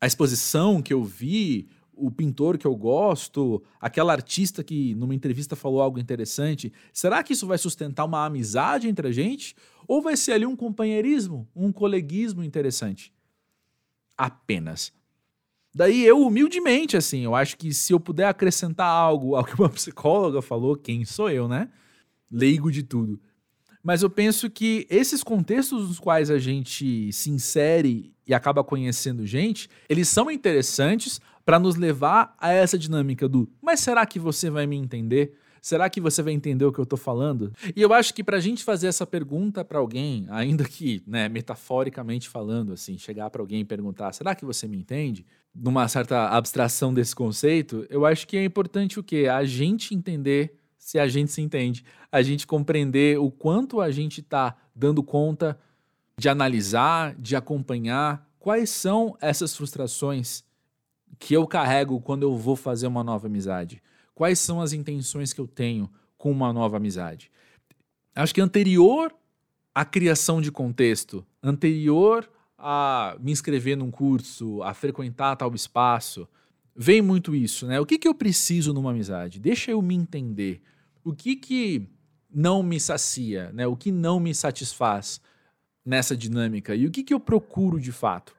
a 0.03 0.07
exposição 0.09 0.83
que 0.83 0.93
eu 0.93 1.05
vi, 1.05 1.69
o 1.95 2.11
pintor 2.11 2.59
que 2.59 2.67
eu 2.67 2.75
gosto, 2.75 3.63
aquela 3.81 4.13
artista 4.13 4.65
que 4.65 4.97
numa 4.97 5.15
entrevista 5.15 5.55
falou 5.55 5.81
algo 5.81 5.97
interessante, 5.97 6.73
será 6.93 7.23
que 7.23 7.35
isso 7.35 7.47
vai 7.47 7.57
sustentar 7.57 8.05
uma 8.05 8.27
amizade 8.27 8.89
entre 8.89 9.07
a 9.07 9.13
gente? 9.13 9.55
Ou 9.87 10.03
vai 10.03 10.17
ser 10.17 10.33
ali 10.33 10.45
um 10.45 10.57
companheirismo, 10.57 11.49
um 11.55 11.71
coleguismo 11.71 12.43
interessante? 12.43 13.13
Apenas. 14.19 14.93
Daí 15.73 16.05
eu, 16.05 16.21
humildemente, 16.21 16.97
assim, 16.97 17.21
eu 17.21 17.37
acho 17.37 17.57
que 17.57 17.73
se 17.73 17.93
eu 17.93 18.01
puder 18.01 18.27
acrescentar 18.27 18.89
algo 18.89 19.37
ao 19.37 19.45
que 19.45 19.55
uma 19.55 19.71
psicóloga 19.71 20.43
falou, 20.43 20.75
quem 20.75 21.05
sou 21.05 21.31
eu, 21.31 21.47
né? 21.47 21.71
Leigo 22.29 22.73
de 22.73 22.83
tudo. 22.83 23.21
Mas 23.83 24.03
eu 24.03 24.11
penso 24.11 24.49
que 24.49 24.87
esses 24.89 25.23
contextos 25.23 25.89
nos 25.89 25.99
quais 25.99 26.31
a 26.31 26.39
gente 26.39 27.13
se 27.13 27.31
insere 27.31 28.15
e 28.27 28.33
acaba 28.33 28.63
conhecendo 28.63 29.27
gente, 29.27 29.69
eles 29.89 30.09
são 30.09 30.31
interessantes 30.31 31.21
para 31.45 31.59
nos 31.59 31.75
levar 31.75 32.35
a 32.39 32.53
essa 32.53 32.79
dinâmica 32.79 33.29
do 33.29 33.51
mas 33.61 33.81
será 33.81 34.07
que 34.07 34.19
você 34.19 34.49
vai 34.49 34.67
me 34.67 34.77
entender? 34.77 35.35
Será 35.61 35.89
que 35.89 36.01
você 36.01 36.23
vai 36.23 36.33
entender 36.33 36.65
o 36.65 36.73
que 36.73 36.81
eu 36.81 36.83
estou 36.83 36.99
falando? 36.99 37.53
E 37.77 37.81
eu 37.81 37.93
acho 37.95 38.13
que 38.13 38.25
para 38.25 38.37
a 38.37 38.41
gente 38.41 38.65
fazer 38.65 38.89
essa 38.89 39.07
pergunta 39.07 39.65
para 39.65 39.79
alguém, 39.79 40.27
ainda 40.29 40.65
que, 40.65 41.01
né, 41.07 41.29
metaforicamente 41.29 42.29
falando, 42.29 42.73
assim, 42.73 42.99
chegar 42.99 43.31
para 43.31 43.41
alguém 43.41 43.61
e 43.61 43.65
perguntar, 43.65 44.13
será 44.13 44.35
que 44.35 44.45
você 44.45 44.67
me 44.67 44.77
entende? 44.77 45.25
Numa 45.55 45.87
certa 45.87 46.31
abstração 46.31 46.93
desse 46.93 47.15
conceito, 47.15 47.87
eu 47.89 48.05
acho 48.05 48.27
que 48.27 48.37
é 48.37 48.45
importante 48.45 48.99
o 48.99 49.05
quê? 49.05 49.29
A 49.31 49.45
gente 49.45 49.95
entender 49.95 50.59
se 50.83 50.99
a 50.99 51.07
gente 51.07 51.31
se 51.31 51.41
entende, 51.41 51.85
a 52.11 52.23
gente 52.23 52.45
compreender 52.45 53.17
o 53.17 53.31
quanto 53.31 53.81
a 53.81 53.93
gente 53.93 54.21
está 54.21 54.57
dando 54.75 55.01
conta 55.01 55.57
de 56.19 56.29
analisar, 56.29 57.15
de 57.15 57.37
acompanhar 57.37 58.29
quais 58.41 58.69
são 58.69 59.17
essas 59.21 59.57
frustrações 59.57 60.43
que 61.21 61.35
eu 61.35 61.47
carrego 61.47 62.01
quando 62.01 62.25
eu 62.25 62.37
vou 62.37 62.57
fazer 62.57 62.89
uma 62.89 63.05
nova 63.05 63.29
amizade. 63.29 63.81
Quais 64.13 64.41
são 64.41 64.61
as 64.61 64.73
intenções 64.73 65.33
que 65.33 65.41
eu 65.41 65.47
tenho 65.47 65.89
com 66.19 66.33
uma 66.33 66.53
nova 66.53 66.79
amizade? 66.79 67.31
Acho 68.13 68.35
que 68.35 68.41
anterior 68.41 69.15
à 69.73 69.85
criação 69.85 70.43
de 70.43 70.51
contexto, 70.51 71.25
anterior 71.41 72.29
a 72.59 73.17
me 73.21 73.31
inscrever 73.31 73.77
num 73.77 73.91
curso, 73.91 74.61
a 74.65 74.75
frequentar 74.75 75.37
tal 75.37 75.55
espaço, 75.55 76.29
vem 76.75 77.03
muito 77.03 77.35
isso, 77.35 77.67
né? 77.67 77.81
O 77.81 77.87
que, 77.87 77.99
que 77.99 78.09
eu 78.09 78.15
preciso 78.15 78.73
numa 78.73 78.91
amizade? 78.91 79.39
Deixa 79.39 79.71
eu 79.71 79.83
me 79.83 79.95
entender. 79.95 80.61
O 81.05 81.13
que 81.13 81.37
que 81.37 81.89
não 82.33 82.63
me 82.63 82.79
sacia, 82.81 83.51
né? 83.53 83.67
O 83.67 83.77
que 83.77 83.91
não 83.93 84.19
me 84.19 84.35
satisfaz? 84.35 85.21
nessa 85.85 86.17
dinâmica 86.17 86.75
e 86.75 86.87
o 86.87 86.91
que, 86.91 87.03
que 87.03 87.13
eu 87.13 87.21
procuro 87.21 87.81
de 87.81 87.93
fato. 87.93 88.35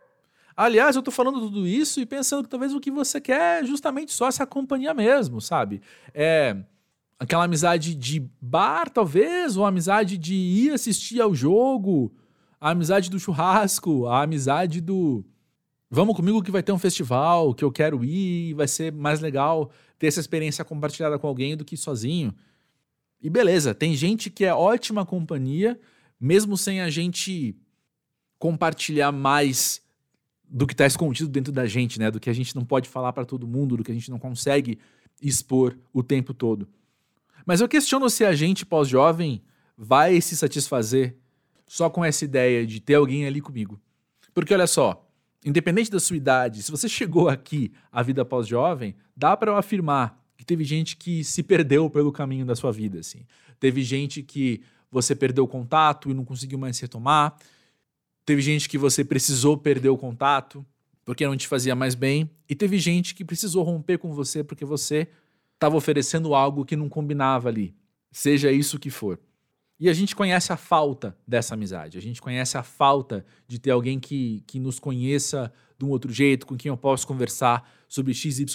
Aliás, 0.56 0.96
eu 0.96 1.02
tô 1.02 1.12
falando 1.12 1.40
tudo 1.40 1.68
isso 1.68 2.00
e 2.00 2.06
pensando 2.06 2.44
que 2.44 2.50
talvez 2.50 2.74
o 2.74 2.80
que 2.80 2.92
você 2.92 3.20
quer 3.20 3.64
é 3.64 3.66
justamente 3.66 4.12
só 4.12 4.28
essa 4.28 4.46
companhia 4.46 4.94
mesmo, 4.94 5.42
sabe? 5.42 5.82
É 6.14 6.56
aquela 7.20 7.46
amizade 7.46 7.96
de 7.96 8.30
bar, 8.40 8.90
talvez, 8.90 9.58
ou 9.58 9.66
amizade 9.66 10.18
de 10.18 10.36
ir 10.36 10.72
assistir 10.72 11.20
ao 11.20 11.34
jogo, 11.34 12.14
a 12.62 12.70
amizade 12.70 13.10
do 13.10 13.20
churrasco, 13.20 14.06
a 14.06 14.22
amizade 14.22 14.80
do 14.80 15.26
vamos 15.94 16.16
comigo 16.16 16.42
que 16.42 16.50
vai 16.50 16.64
ter 16.64 16.72
um 16.72 16.80
festival, 16.80 17.54
que 17.54 17.64
eu 17.64 17.72
quero 17.72 18.04
ir, 18.04 18.56
vai 18.56 18.68
ser 18.68 18.92
mais 18.92 19.20
legal 19.20 19.70
ter 20.00 20.08
essa 20.08 20.20
experiência 20.20 20.66
compartilhada 20.66 21.20
com 21.20 21.28
alguém 21.28 21.56
do 21.56 21.64
que 21.64 21.78
sozinho. 21.78 22.34
E 23.22 23.30
beleza, 23.30 23.76
tem 23.76 23.96
gente 23.96 24.32
que 24.32 24.44
é 24.44 24.52
ótima 24.54 25.06
companhia, 25.06 25.80
mesmo 26.20 26.58
sem 26.58 26.82
a 26.82 26.90
gente 26.90 27.56
compartilhar 28.40 29.12
mais 29.12 29.84
do 30.44 30.66
que 30.66 30.74
está 30.74 30.88
escondido 30.88 31.30
dentro 31.30 31.54
da 31.54 31.68
gente, 31.68 32.00
né? 32.00 32.10
Do 32.10 32.20
que 32.20 32.30
a 32.30 32.34
gente 32.34 32.56
não 32.56 32.66
pode 32.66 32.90
falar 32.90 33.14
para 33.14 33.24
todo 33.24 33.48
mundo, 33.48 33.78
do 33.78 33.84
que 33.84 33.92
a 33.92 33.96
gente 33.96 34.10
não 34.10 34.18
consegue 34.18 34.80
expor 35.22 35.78
o 35.94 36.02
tempo 36.02 36.34
todo. 36.34 36.68
Mas 37.46 37.62
eu 37.62 37.68
questiono 37.68 38.10
se 38.10 38.26
a 38.26 38.34
gente 38.34 38.66
pós-jovem 38.66 39.44
vai 39.78 40.20
se 40.22 40.36
satisfazer 40.36 41.16
só 41.68 41.88
com 41.88 42.04
essa 42.04 42.26
ideia 42.26 42.66
de 42.66 42.80
ter 42.80 42.96
alguém 42.96 43.28
ali 43.28 43.40
comigo. 43.40 43.80
Porque 44.34 44.54
olha 44.54 44.68
só, 44.68 45.08
independente 45.46 45.92
da 45.92 46.00
sua 46.00 46.18
idade, 46.18 46.64
se 46.64 46.72
você 46.72 46.88
chegou 46.88 47.30
aqui 47.30 47.72
à 47.92 48.02
vida 48.02 48.24
pós-jovem, 48.24 48.96
dá 49.16 49.36
para 49.36 49.52
eu 49.52 49.58
afirmar 49.58 50.20
que 50.38 50.46
teve 50.46 50.64
gente 50.64 50.98
que 50.98 51.24
se 51.24 51.42
perdeu 51.42 51.90
pelo 51.90 52.12
caminho 52.12 52.46
da 52.46 52.56
sua 52.56 52.72
vida, 52.72 53.00
assim. 53.00 53.26
Teve 53.60 53.82
gente 53.82 54.22
que 54.22 54.62
você 54.92 55.16
perdeu 55.16 55.46
o 55.46 55.48
contato 55.48 56.10
e 56.10 56.14
não 56.14 56.26
conseguiu 56.26 56.60
mais 56.60 56.80
retomar. 56.80 57.36
Teve 58.26 58.42
gente 58.42 58.68
que 58.68 58.78
você 58.78 59.04
precisou 59.04 59.58
perder 59.58 59.90
o 59.90 59.98
contato 59.98 60.66
porque 61.06 61.26
não 61.26 61.36
te 61.36 61.48
fazia 61.48 61.76
mais 61.76 61.96
bem. 61.96 62.30
E 62.48 62.56
teve 62.56 62.78
gente 62.78 63.16
que 63.16 63.26
precisou 63.26 63.64
romper 63.64 63.98
com 63.98 64.14
você 64.14 64.44
porque 64.44 64.66
você 64.66 65.08
estava 65.54 65.76
oferecendo 65.76 66.36
algo 66.36 66.66
que 66.66 66.76
não 66.76 66.90
combinava 66.90 67.48
ali, 67.48 67.74
seja 68.12 68.52
isso 68.52 68.78
que 68.78 68.90
for. 68.90 69.20
E 69.84 69.90
a 69.90 69.94
gente 69.94 70.16
conhece 70.16 70.54
a 70.54 70.56
falta 70.56 71.14
dessa 71.28 71.56
amizade, 71.56 71.98
a 71.98 72.02
gente 72.02 72.22
conhece 72.22 72.58
a 72.58 72.64
falta 72.64 73.26
de 73.46 73.60
ter 73.60 73.72
alguém 73.72 74.00
que, 74.00 74.42
que 74.48 74.58
nos 74.58 74.80
conheça 74.80 75.52
de 75.78 75.84
um 75.84 75.90
outro 75.90 76.10
jeito, 76.10 76.48
com 76.48 76.56
quem 76.56 76.70
eu 76.70 76.78
posso 76.78 77.06
conversar 77.06 77.70
sobre 77.90 78.14
XYZ, 78.14 78.46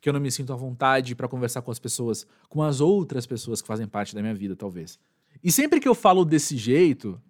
que 0.00 0.08
eu 0.08 0.12
não 0.12 0.18
me 0.18 0.32
sinto 0.32 0.52
à 0.52 0.56
vontade 0.56 1.14
para 1.14 1.28
conversar 1.28 1.62
com 1.62 1.70
as 1.70 1.78
pessoas, 1.78 2.26
com 2.48 2.60
as 2.60 2.80
outras 2.80 3.24
pessoas 3.24 3.62
que 3.62 3.68
fazem 3.68 3.86
parte 3.86 4.16
da 4.16 4.20
minha 4.20 4.34
vida, 4.34 4.56
talvez. 4.56 4.98
E 5.44 5.52
sempre 5.52 5.78
que 5.78 5.86
eu 5.86 5.94
falo 5.94 6.24
desse 6.24 6.56
jeito, 6.56 7.22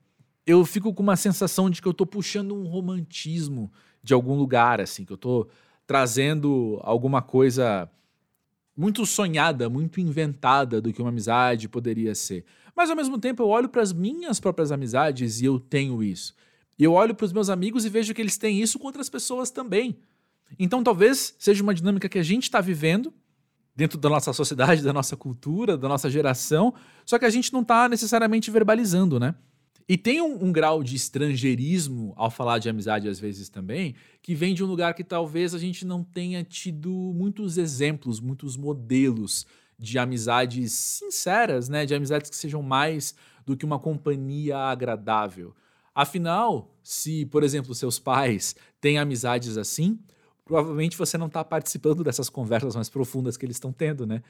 eu 0.46 0.64
fico 0.64 0.94
com 0.94 1.02
uma 1.02 1.14
sensação 1.14 1.68
de 1.68 1.82
que 1.82 1.88
eu 1.88 1.92
tô 1.92 2.06
puxando 2.06 2.54
um 2.54 2.66
romantismo 2.66 3.70
de 4.02 4.14
algum 4.14 4.34
lugar, 4.34 4.80
assim, 4.80 5.04
que 5.04 5.12
eu 5.12 5.18
tô 5.18 5.46
trazendo 5.86 6.80
alguma 6.82 7.20
coisa 7.20 7.90
muito 8.74 9.04
sonhada, 9.04 9.68
muito 9.68 10.00
inventada 10.00 10.80
do 10.80 10.92
que 10.92 11.02
uma 11.02 11.10
amizade 11.10 11.68
poderia 11.68 12.14
ser. 12.14 12.44
Mas 12.74 12.90
ao 12.90 12.96
mesmo 12.96 13.18
tempo 13.18 13.42
eu 13.42 13.48
olho 13.48 13.68
para 13.68 13.82
as 13.82 13.92
minhas 13.92 14.40
próprias 14.40 14.72
amizades 14.72 15.40
e 15.40 15.44
eu 15.44 15.60
tenho 15.60 16.02
isso. 16.02 16.34
Eu 16.78 16.92
olho 16.92 17.14
para 17.14 17.24
os 17.24 17.32
meus 17.32 17.48
amigos 17.48 17.84
e 17.84 17.88
vejo 17.88 18.14
que 18.14 18.20
eles 18.20 18.36
têm 18.36 18.60
isso 18.60 18.78
com 18.78 18.86
outras 18.86 19.08
pessoas 19.08 19.50
também. 19.50 19.98
Então 20.58 20.82
talvez 20.82 21.34
seja 21.38 21.62
uma 21.62 21.74
dinâmica 21.74 22.08
que 22.08 22.18
a 22.18 22.22
gente 22.22 22.44
está 22.44 22.60
vivendo 22.60 23.12
dentro 23.74 23.98
da 23.98 24.08
nossa 24.08 24.32
sociedade, 24.32 24.82
da 24.82 24.92
nossa 24.92 25.16
cultura, 25.16 25.76
da 25.76 25.88
nossa 25.88 26.10
geração, 26.10 26.74
só 27.06 27.18
que 27.18 27.24
a 27.24 27.30
gente 27.30 27.52
não 27.52 27.62
está 27.62 27.88
necessariamente 27.88 28.50
verbalizando, 28.50 29.18
né? 29.18 29.34
E 29.88 29.96
tem 29.96 30.20
um, 30.22 30.44
um, 30.44 30.52
grau 30.52 30.82
de 30.82 30.94
estrangeirismo 30.94 32.12
ao 32.16 32.30
falar 32.30 32.58
de 32.58 32.68
amizade 32.68 33.08
às 33.08 33.18
vezes 33.18 33.48
também, 33.48 33.94
que 34.22 34.34
vem 34.34 34.54
de 34.54 34.62
um 34.62 34.66
lugar 34.66 34.94
que 34.94 35.02
talvez 35.02 35.54
a 35.54 35.58
gente 35.58 35.84
não 35.84 36.04
tenha 36.04 36.44
tido 36.44 36.90
muitos 36.90 37.58
exemplos, 37.58 38.20
muitos 38.20 38.56
modelos 38.56 39.44
de 39.82 39.98
amizades 39.98 40.72
sinceras, 40.72 41.68
né? 41.68 41.84
De 41.84 41.94
amizades 41.94 42.30
que 42.30 42.36
sejam 42.36 42.62
mais 42.62 43.14
do 43.44 43.56
que 43.56 43.64
uma 43.64 43.78
companhia 43.78 44.56
agradável. 44.56 45.54
Afinal, 45.92 46.74
se, 46.82 47.26
por 47.26 47.42
exemplo, 47.42 47.74
seus 47.74 47.98
pais 47.98 48.54
têm 48.80 48.98
amizades 48.98 49.58
assim, 49.58 49.98
provavelmente 50.44 50.96
você 50.96 51.18
não 51.18 51.26
está 51.26 51.44
participando 51.44 52.04
dessas 52.04 52.30
conversas 52.30 52.76
mais 52.76 52.88
profundas 52.88 53.36
que 53.36 53.44
eles 53.44 53.56
estão 53.56 53.72
tendo, 53.72 54.06
né? 54.06 54.22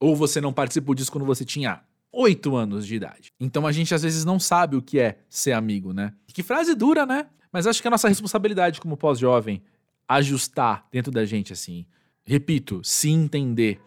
Ou 0.00 0.14
você 0.14 0.40
não 0.40 0.52
participou 0.52 0.94
disso 0.94 1.10
quando 1.10 1.26
você 1.26 1.44
tinha 1.44 1.82
oito 2.12 2.54
anos 2.54 2.86
de 2.86 2.94
idade. 2.94 3.32
Então 3.40 3.66
a 3.66 3.72
gente 3.72 3.94
às 3.94 4.02
vezes 4.02 4.24
não 4.24 4.38
sabe 4.38 4.76
o 4.76 4.82
que 4.82 5.00
é 5.00 5.18
ser 5.28 5.52
amigo, 5.52 5.92
né? 5.92 6.14
Que 6.28 6.42
frase 6.42 6.74
dura, 6.74 7.04
né? 7.04 7.26
Mas 7.50 7.66
acho 7.66 7.82
que 7.82 7.88
é 7.88 7.90
nossa 7.90 8.08
responsabilidade 8.08 8.80
como 8.80 8.96
pós-jovem 8.96 9.62
ajustar 10.08 10.86
dentro 10.90 11.10
da 11.10 11.24
gente, 11.24 11.52
assim. 11.52 11.86
Repito, 12.24 12.80
se 12.84 13.10
entender. 13.10 13.80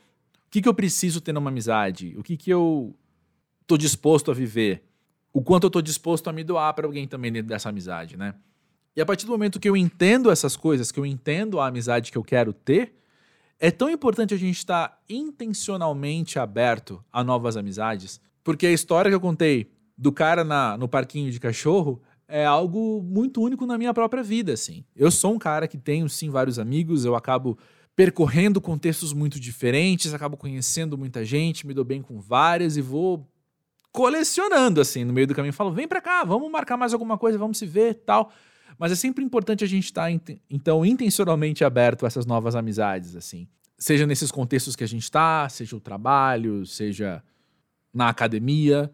Que, 0.56 0.62
que 0.62 0.70
eu 0.70 0.74
preciso 0.74 1.20
ter 1.20 1.34
numa 1.34 1.50
amizade? 1.50 2.16
O 2.18 2.24
que, 2.24 2.38
que 2.38 2.50
eu 2.50 2.96
tô 3.68 3.76
disposto 3.76 4.32
a 4.32 4.34
viver? 4.34 4.86
O 5.34 5.42
quanto 5.42 5.66
eu 5.66 5.70
tô 5.70 5.82
disposto 5.82 6.30
a 6.30 6.32
me 6.32 6.46
doar 6.46 6.74
para 6.74 6.86
alguém 6.86 7.06
também 7.06 7.30
dentro 7.30 7.50
dessa 7.50 7.68
amizade, 7.68 8.16
né? 8.16 8.36
E 8.96 9.02
a 9.02 9.06
partir 9.06 9.26
do 9.26 9.34
momento 9.34 9.60
que 9.60 9.68
eu 9.68 9.76
entendo 9.76 10.32
essas 10.32 10.56
coisas, 10.56 10.94
que 10.94 10.98
eu 10.98 11.06
entendo 11.06 11.60
a 11.60 11.68
amizade 11.68 12.10
que 12.10 12.18
eu 12.18 12.24
quero 12.24 12.54
ter, 12.54 12.96
é 13.60 13.70
tão 13.70 13.90
importante 13.90 14.34
a 14.34 14.38
gente 14.38 14.56
estar 14.56 14.88
tá 14.88 15.00
intencionalmente 15.10 16.40
aberto 16.40 17.04
a 17.12 17.22
novas 17.22 17.58
amizades, 17.58 18.22
porque 18.42 18.66
a 18.66 18.72
história 18.72 19.12
que 19.12 19.16
eu 19.16 19.20
contei 19.20 19.70
do 19.98 20.10
cara 20.10 20.46
na, 20.46 20.78
no 20.78 20.88
parquinho 20.88 21.30
de 21.32 21.40
cachorro 21.42 22.02
é 22.30 22.46
algo 22.46 23.04
muito 23.04 23.42
único 23.42 23.66
na 23.66 23.78
minha 23.78 23.94
própria 23.94 24.24
vida, 24.24 24.54
assim. 24.54 24.86
Eu 24.96 25.12
sou 25.12 25.34
um 25.34 25.38
cara 25.38 25.68
que 25.68 25.78
tenho, 25.78 26.08
sim, 26.08 26.30
vários 26.30 26.58
amigos, 26.58 27.04
eu 27.04 27.14
acabo 27.14 27.58
percorrendo 27.96 28.60
contextos 28.60 29.14
muito 29.14 29.40
diferentes, 29.40 30.14
acabo 30.14 30.36
conhecendo 30.36 30.98
muita 30.98 31.24
gente, 31.24 31.66
me 31.66 31.74
dou 31.74 31.86
bem 31.86 32.02
com 32.02 32.20
várias 32.20 32.76
e 32.76 32.82
vou 32.82 33.26
colecionando, 33.92 34.82
assim, 34.82 35.06
no 35.06 35.14
meio 35.14 35.26
do 35.26 35.34
caminho. 35.34 35.54
Falo, 35.54 35.72
vem 35.72 35.88
pra 35.88 36.02
cá, 36.02 36.24
vamos 36.26 36.52
marcar 36.52 36.76
mais 36.76 36.92
alguma 36.92 37.18
coisa, 37.18 37.38
vamos 37.38 37.58
se 37.58 37.66
ver 37.66 37.94
tal. 38.06 38.32
Mas 38.78 38.92
é 38.92 38.96
sempre 38.96 39.24
importante 39.24 39.64
a 39.64 39.68
gente 39.68 39.86
estar, 39.86 40.12
tá, 40.20 40.34
então, 40.50 40.86
intencionalmente 40.86 41.64
aberto 41.64 42.04
a 42.04 42.08
essas 42.08 42.26
novas 42.26 42.56
amizades, 42.56 43.16
assim. 43.16 43.48
Seja 43.78 44.06
nesses 44.06 44.32
contextos 44.32 44.76
que 44.76 44.84
a 44.84 44.88
gente 44.88 45.04
está, 45.04 45.48
seja 45.48 45.78
o 45.78 45.80
trabalho, 45.80 46.66
seja 46.66 47.24
na 47.94 48.10
academia, 48.10 48.92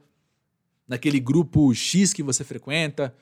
naquele 0.87 1.19
grupo 1.19 1.73
X 1.73 2.13
que 2.13 2.21
você 2.21 2.43
frequenta. 2.43 3.13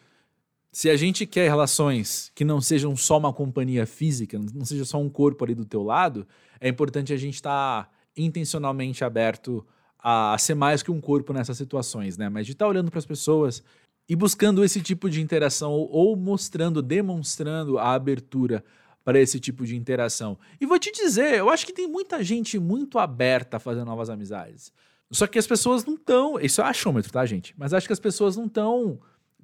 Se 0.71 0.89
a 0.89 0.95
gente 0.95 1.25
quer 1.25 1.49
relações 1.49 2.31
que 2.35 2.45
não 2.45 2.61
sejam 2.61 2.95
só 2.95 3.17
uma 3.17 3.33
companhia 3.33 3.87
física, 3.87 4.37
não 4.37 4.65
seja 4.65 4.85
só 4.85 4.99
um 4.99 5.09
corpo 5.09 5.43
ali 5.43 5.55
do 5.55 5.65
teu 5.65 5.81
lado, 5.81 6.27
é 6.59 6.69
importante 6.69 7.11
a 7.11 7.17
gente 7.17 7.35
estar 7.35 7.85
tá 7.85 7.91
intencionalmente 8.15 9.03
aberto 9.03 9.65
a 9.97 10.37
ser 10.37 10.53
mais 10.53 10.83
que 10.83 10.91
um 10.91 11.01
corpo 11.01 11.33
nessas 11.33 11.57
situações, 11.57 12.17
né? 12.17 12.29
Mas 12.29 12.45
de 12.45 12.53
estar 12.53 12.65
tá 12.65 12.69
olhando 12.69 12.91
para 12.91 12.99
as 12.99 13.05
pessoas 13.05 13.63
e 14.07 14.15
buscando 14.15 14.63
esse 14.63 14.81
tipo 14.81 15.09
de 15.09 15.21
interação 15.21 15.71
ou, 15.71 16.15
mostrando, 16.15 16.81
demonstrando 16.81 17.77
a 17.77 17.93
abertura 17.93 18.63
para 19.03 19.19
esse 19.19 19.39
tipo 19.39 19.65
de 19.65 19.75
interação. 19.75 20.37
E 20.61 20.65
vou 20.65 20.79
te 20.79 20.91
dizer, 20.91 21.35
eu 21.35 21.49
acho 21.49 21.65
que 21.65 21.73
tem 21.73 21.87
muita 21.87 22.23
gente 22.23 22.59
muito 22.59 22.99
aberta 22.99 23.57
a 23.57 23.59
fazer 23.59 23.83
novas 23.83 24.09
amizades. 24.09 24.71
Só 25.11 25.25
que 25.25 25.39
as 25.39 25.47
pessoas 25.47 25.83
não 25.83 25.95
estão. 25.95 26.39
Isso 26.39 26.61
é 26.61 26.63
achômetro, 26.63 27.11
tá, 27.11 27.25
gente? 27.25 27.53
Mas 27.57 27.73
acho 27.73 27.87
que 27.87 27.93
as 27.93 27.99
pessoas 27.99 28.37
não 28.37 28.45
estão 28.45 28.99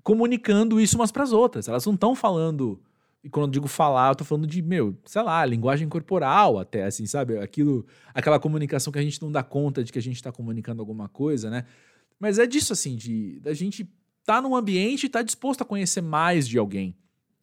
comunicando 0.05 0.79
isso 0.79 0.95
umas 0.95 1.11
para 1.11 1.23
as 1.23 1.33
outras. 1.33 1.67
Elas 1.67 1.83
não 1.83 1.95
estão 1.95 2.15
falando. 2.15 2.79
E 3.23 3.29
quando 3.29 3.47
eu 3.47 3.51
digo 3.51 3.67
falar, 3.67 4.11
eu 4.11 4.15
tô 4.15 4.23
falando 4.23 4.45
de, 4.45 4.61
meu, 4.61 4.95
sei 5.03 5.23
lá, 5.23 5.43
linguagem 5.43 5.89
corporal 5.89 6.59
até, 6.59 6.83
assim, 6.83 7.07
sabe? 7.07 7.39
Aquilo, 7.39 7.83
aquela 8.13 8.39
comunicação 8.39 8.93
que 8.93 8.99
a 8.99 9.01
gente 9.01 9.19
não 9.19 9.31
dá 9.31 9.41
conta 9.41 9.83
de 9.83 9.91
que 9.91 9.97
a 9.97 10.01
gente 10.01 10.17
está 10.17 10.31
comunicando 10.31 10.79
alguma 10.79 11.09
coisa, 11.09 11.49
né? 11.49 11.65
Mas 12.19 12.37
é 12.37 12.45
disso, 12.45 12.71
assim, 12.71 12.95
de 12.95 13.39
da 13.39 13.51
gente 13.55 13.89
tá 14.23 14.39
num 14.39 14.55
ambiente 14.55 15.07
e 15.07 15.09
tá 15.09 15.23
disposto 15.23 15.63
a 15.63 15.65
conhecer 15.65 16.01
mais 16.01 16.47
de 16.47 16.59
alguém. 16.59 16.95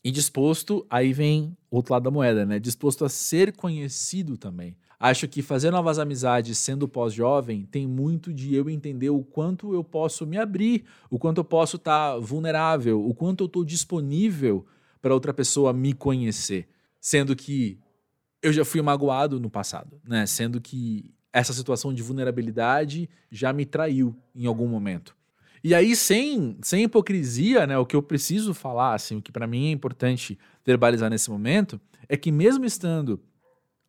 E 0.04 0.12
disposto, 0.12 0.86
aí 0.88 1.12
vem 1.12 1.56
outro 1.68 1.92
lado 1.92 2.04
da 2.04 2.12
moeda, 2.12 2.46
né? 2.46 2.60
Disposto 2.60 3.04
a 3.04 3.08
ser 3.08 3.56
conhecido 3.56 4.36
também. 4.36 4.76
Acho 5.02 5.26
que 5.26 5.42
fazer 5.42 5.72
novas 5.72 5.98
amizades 5.98 6.56
sendo 6.58 6.86
pós-jovem 6.86 7.66
tem 7.68 7.88
muito 7.88 8.32
de 8.32 8.54
eu 8.54 8.70
entender 8.70 9.10
o 9.10 9.24
quanto 9.24 9.74
eu 9.74 9.82
posso 9.82 10.24
me 10.24 10.38
abrir, 10.38 10.84
o 11.10 11.18
quanto 11.18 11.38
eu 11.38 11.44
posso 11.44 11.74
estar 11.74 12.12
tá 12.12 12.18
vulnerável, 12.20 13.04
o 13.04 13.12
quanto 13.12 13.42
eu 13.42 13.46
estou 13.46 13.64
disponível 13.64 14.64
para 15.00 15.12
outra 15.12 15.34
pessoa 15.34 15.72
me 15.72 15.92
conhecer. 15.92 16.68
Sendo 17.00 17.34
que 17.34 17.80
eu 18.40 18.52
já 18.52 18.64
fui 18.64 18.80
magoado 18.80 19.40
no 19.40 19.50
passado, 19.50 20.00
né? 20.06 20.24
Sendo 20.24 20.60
que 20.60 21.12
essa 21.32 21.52
situação 21.52 21.92
de 21.92 22.00
vulnerabilidade 22.00 23.10
já 23.28 23.52
me 23.52 23.66
traiu 23.66 24.14
em 24.32 24.46
algum 24.46 24.68
momento. 24.68 25.16
E 25.64 25.74
aí, 25.74 25.96
sem, 25.96 26.56
sem 26.62 26.84
hipocrisia, 26.84 27.66
né, 27.66 27.76
o 27.76 27.84
que 27.84 27.96
eu 27.96 28.02
preciso 28.04 28.54
falar, 28.54 28.94
assim, 28.94 29.16
o 29.16 29.22
que 29.22 29.32
para 29.32 29.48
mim 29.48 29.66
é 29.66 29.72
importante 29.72 30.38
verbalizar 30.64 31.10
nesse 31.10 31.28
momento, 31.28 31.80
é 32.08 32.16
que 32.16 32.30
mesmo 32.30 32.64
estando 32.64 33.20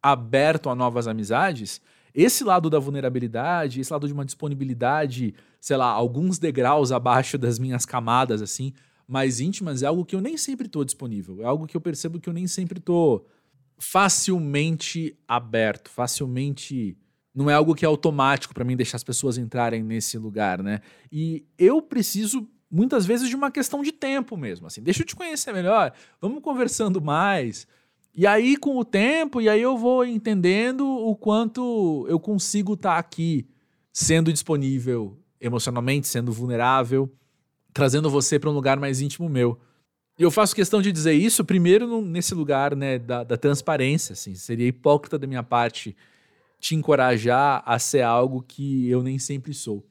aberto 0.04 0.70
a 0.70 0.76
novas 0.76 1.08
amizades, 1.08 1.82
esse 2.14 2.44
lado 2.44 2.70
da 2.70 2.78
vulnerabilidade, 2.78 3.80
esse 3.80 3.92
lado 3.92 4.06
de 4.06 4.14
uma 4.14 4.26
disponibilidade, 4.26 5.34
sei 5.60 5.78
lá, 5.78 5.88
alguns 5.88 6.38
degraus 6.38 6.92
abaixo 6.92 7.38
das 7.38 7.58
minhas 7.58 7.86
camadas, 7.86 8.42
assim, 8.42 8.74
mais 9.08 9.40
íntimas, 9.40 9.82
é 9.82 9.88
algo 9.88 10.06
que 10.06 10.16
eu 10.16 10.22
nem 10.22 10.38
sempre 10.38 10.68
estou 10.68 10.84
disponível. 10.84 11.42
É 11.42 11.46
algo 11.46 11.66
que 11.66 11.76
eu 11.76 11.82
percebo 11.82 12.20
que 12.20 12.30
eu 12.30 12.34
nem 12.34 12.46
sempre 12.46 12.78
estou 12.78 13.26
facilmente 13.80 15.18
aberto, 15.28 15.90
facilmente 15.90 16.96
não 17.34 17.50
é 17.50 17.54
algo 17.56 17.74
que 17.74 17.84
é 17.84 17.88
automático 17.88 18.54
para 18.54 18.64
mim 18.64 18.76
deixar 18.76 18.98
as 18.98 19.04
pessoas 19.04 19.38
entrarem 19.40 19.82
nesse 19.82 20.18
lugar, 20.20 20.62
né? 20.62 20.82
E 21.12 21.44
eu 21.58 21.82
preciso 21.82 22.48
muitas 22.70 23.06
vezes 23.06 23.28
de 23.28 23.36
uma 23.36 23.52
questão 23.52 23.82
de 23.82 23.92
tempo 23.92 24.38
mesmo, 24.38 24.68
assim, 24.68 24.82
deixa 24.82 25.02
eu 25.02 25.06
te 25.06 25.16
conhecer 25.16 25.52
melhor, 25.52 25.94
vamos 26.22 26.42
conversando 26.44 27.02
mais. 27.02 27.68
E 28.16 28.28
aí 28.28 28.56
com 28.56 28.78
o 28.78 28.86
tempo, 28.86 29.42
e 29.42 29.50
aí 29.50 29.62
eu 29.62 29.76
vou 29.76 30.06
entendendo 30.06 30.88
o 30.88 31.16
quanto 31.16 32.06
eu 32.08 32.20
consigo 32.20 32.74
estar 32.74 32.94
tá 32.94 33.00
aqui 33.00 33.48
sendo 33.92 34.32
disponível 34.32 35.18
emocionalmente, 35.42 36.08
sendo 36.08 36.32
vulnerável, 36.32 37.12
trazendo 37.74 38.10
você 38.10 38.38
para 38.38 38.50
um 38.50 38.54
lugar 38.54 38.80
mais 38.80 39.02
íntimo 39.02 39.28
meu. 39.28 39.60
E 40.18 40.22
eu 40.22 40.30
faço 40.30 40.56
questão 40.56 40.80
de 40.80 40.92
dizer 40.92 41.14
isso 41.14 41.44
primeiro 41.44 42.02
nesse 42.02 42.36
lugar, 42.36 42.76
né, 42.76 43.00
da, 43.00 43.24
da 43.24 43.36
transparência, 43.36 44.14
assim, 44.14 44.36
seria 44.36 44.68
hipócrita 44.68 45.18
da 45.18 45.26
minha 45.26 45.42
parte 45.42 45.96
te 46.60 46.76
encorajar 46.76 47.64
a 47.66 47.80
ser 47.80 48.04
algo 48.04 48.44
que 48.48 48.88
eu 48.88 49.02
nem 49.02 49.18
sempre 49.18 49.54
sou. 49.54 49.84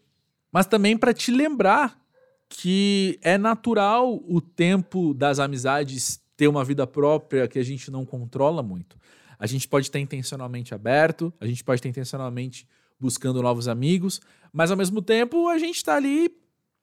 Mas 0.51 0.65
também 0.65 0.97
para 0.97 1.13
te 1.13 1.33
lembrar 1.33 2.01
que 2.49 3.19
é 3.21 3.37
natural 3.37 4.23
o 4.29 4.41
tempo 4.41 5.13
das 5.13 5.39
amizades 5.39 6.22
ter 6.37 6.49
uma 6.49 6.65
vida 6.65 6.87
própria 6.87 7.47
que 7.47 7.59
a 7.59 7.63
gente 7.63 7.91
não 7.91 8.05
controla 8.05 8.63
muito. 8.63 8.97
A 9.39 9.47
gente 9.47 9.67
pode 9.67 9.87
estar 9.87 9.99
intencionalmente 9.99 10.75
aberto, 10.75 11.33
a 11.41 11.47
gente 11.47 11.65
pode 11.65 11.79
estar 11.79 11.89
intencionalmente 11.89 12.67
buscando 12.99 13.43
novos 13.43 13.67
amigos, 13.67 14.21
mas 14.53 14.71
ao 14.71 14.77
mesmo 14.77 15.03
tempo 15.03 15.49
a 15.49 15.59
gente 15.59 15.77
está 15.77 15.97
ali 15.97 16.31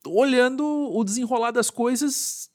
olhando 0.06 0.66
o 0.66 1.04
desenrolar 1.04 1.52
das 1.52 1.70
coisas 1.70 2.50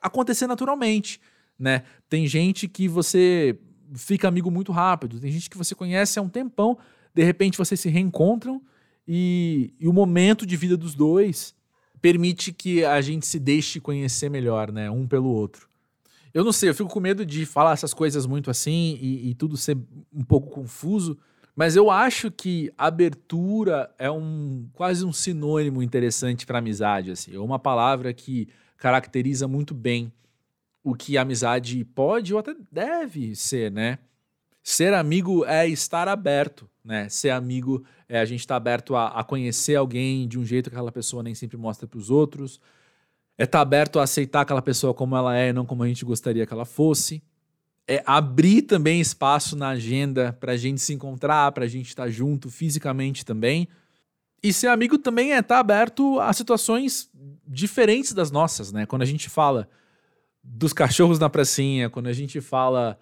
acontecer 0.00 0.46
naturalmente, 0.46 1.20
né? 1.58 1.82
Tem 2.08 2.26
gente 2.26 2.68
que 2.68 2.88
você 2.88 3.58
fica 3.94 4.28
amigo 4.28 4.50
muito 4.50 4.70
rápido. 4.70 5.18
Tem 5.18 5.30
gente 5.30 5.50
que 5.50 5.58
você 5.58 5.74
conhece 5.74 6.18
há 6.18 6.22
um 6.22 6.28
tempão, 6.28 6.78
de 7.14 7.24
repente 7.24 7.58
vocês 7.58 7.80
se 7.80 7.88
reencontram 7.88 8.62
e, 9.06 9.74
e 9.80 9.88
o 9.88 9.92
momento 9.92 10.46
de 10.46 10.56
vida 10.56 10.76
dos 10.76 10.94
dois 10.94 11.54
permite 12.00 12.52
que 12.52 12.84
a 12.84 13.00
gente 13.00 13.26
se 13.26 13.38
deixe 13.38 13.80
conhecer 13.80 14.30
melhor, 14.30 14.70
né? 14.70 14.90
Um 14.90 15.06
pelo 15.06 15.28
outro. 15.28 15.67
Eu 16.32 16.44
não 16.44 16.52
sei, 16.52 16.68
eu 16.68 16.74
fico 16.74 16.88
com 16.88 17.00
medo 17.00 17.24
de 17.24 17.46
falar 17.46 17.72
essas 17.72 17.94
coisas 17.94 18.26
muito 18.26 18.50
assim 18.50 18.98
e, 19.00 19.30
e 19.30 19.34
tudo 19.34 19.56
ser 19.56 19.76
um 20.12 20.24
pouco 20.24 20.50
confuso, 20.50 21.18
mas 21.56 21.74
eu 21.74 21.90
acho 21.90 22.30
que 22.30 22.72
abertura 22.78 23.92
é 23.98 24.10
um 24.10 24.68
quase 24.72 25.04
um 25.04 25.12
sinônimo 25.12 25.82
interessante 25.82 26.46
para 26.46 26.58
amizade, 26.58 27.10
assim. 27.10 27.34
É 27.34 27.38
uma 27.40 27.58
palavra 27.58 28.12
que 28.12 28.48
caracteriza 28.76 29.48
muito 29.48 29.74
bem 29.74 30.12
o 30.84 30.94
que 30.94 31.18
a 31.18 31.22
amizade 31.22 31.84
pode 31.84 32.32
ou 32.32 32.38
até 32.38 32.54
deve 32.70 33.34
ser, 33.34 33.72
né? 33.72 33.98
Ser 34.62 34.94
amigo 34.94 35.44
é 35.46 35.66
estar 35.66 36.08
aberto, 36.08 36.68
né? 36.84 37.08
Ser 37.08 37.30
amigo 37.30 37.84
é 38.08 38.20
a 38.20 38.24
gente 38.24 38.40
estar 38.40 38.54
tá 38.54 38.56
aberto 38.56 38.94
a, 38.94 39.08
a, 39.08 39.24
conhecer 39.24 39.74
alguém 39.74 40.28
de 40.28 40.38
um 40.38 40.44
jeito 40.44 40.70
que 40.70 40.76
aquela 40.76 40.92
pessoa 40.92 41.22
nem 41.22 41.34
sempre 41.34 41.56
mostra 41.56 41.88
para 41.88 41.98
os 41.98 42.10
outros. 42.10 42.60
É 43.38 43.44
estar 43.44 43.58
tá 43.58 43.62
aberto 43.62 43.98
a 43.98 44.02
aceitar 44.02 44.40
aquela 44.40 44.60
pessoa 44.60 44.92
como 44.92 45.16
ela 45.16 45.36
é, 45.36 45.52
não 45.52 45.64
como 45.64 45.84
a 45.84 45.88
gente 45.88 46.04
gostaria 46.04 46.44
que 46.44 46.52
ela 46.52 46.64
fosse. 46.64 47.22
É 47.86 48.02
abrir 48.04 48.62
também 48.62 49.00
espaço 49.00 49.56
na 49.56 49.68
agenda 49.68 50.36
para 50.38 50.52
a 50.52 50.56
gente 50.56 50.80
se 50.80 50.92
encontrar, 50.92 51.52
para 51.52 51.64
a 51.64 51.68
gente 51.68 51.88
estar 51.88 52.04
tá 52.04 52.10
junto 52.10 52.50
fisicamente 52.50 53.24
também. 53.24 53.68
E 54.42 54.52
ser 54.52 54.66
amigo 54.66 54.98
também 54.98 55.32
é 55.32 55.38
estar 55.38 55.58
aberto 55.58 56.20
a 56.20 56.32
situações 56.32 57.10
diferentes 57.46 58.12
das 58.12 58.30
nossas, 58.30 58.72
né? 58.72 58.84
Quando 58.84 59.02
a 59.02 59.06
gente 59.06 59.30
fala 59.30 59.68
dos 60.42 60.72
cachorros 60.72 61.18
na 61.18 61.30
pracinha, 61.30 61.88
quando 61.88 62.08
a 62.08 62.12
gente 62.12 62.40
fala 62.40 62.98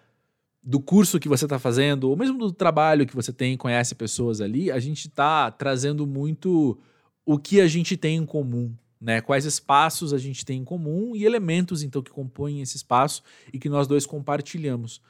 do 0.63 0.81
curso 0.81 1.21
que 1.21 1.29
você 1.29 1.45
está 1.45 1.59
fazendo, 1.59 2.11
ou 2.11 2.17
mesmo 2.17 2.39
do 2.39 2.53
trabalho 2.53 3.07
que 3.07 3.15
você 3.15 3.33
tem, 3.33 3.57
conhece 3.57 3.95
pessoas 3.95 4.41
ali, 4.41 4.71
a 4.71 4.81
gente 4.81 5.07
está 5.07 5.51
trazendo 5.51 6.07
muito 6.07 6.79
o 7.25 7.39
que 7.39 7.61
a 7.61 7.69
gente 7.69 7.97
tem 7.97 8.17
em 8.17 8.27
comum, 8.27 8.75
né? 9.01 9.21
Quais 9.21 9.45
espaços 9.45 10.13
a 10.13 10.19
gente 10.19 10.45
tem 10.45 10.61
em 10.61 10.65
comum 10.65 11.15
e 11.15 11.25
elementos 11.25 11.83
então 11.83 12.03
que 12.03 12.11
compõem 12.11 12.61
esse 12.61 12.77
espaço 12.77 13.23
e 13.53 13.59
que 13.59 13.69
nós 13.69 13.87
dois 13.87 14.07
compartilhamos. 14.07 15.01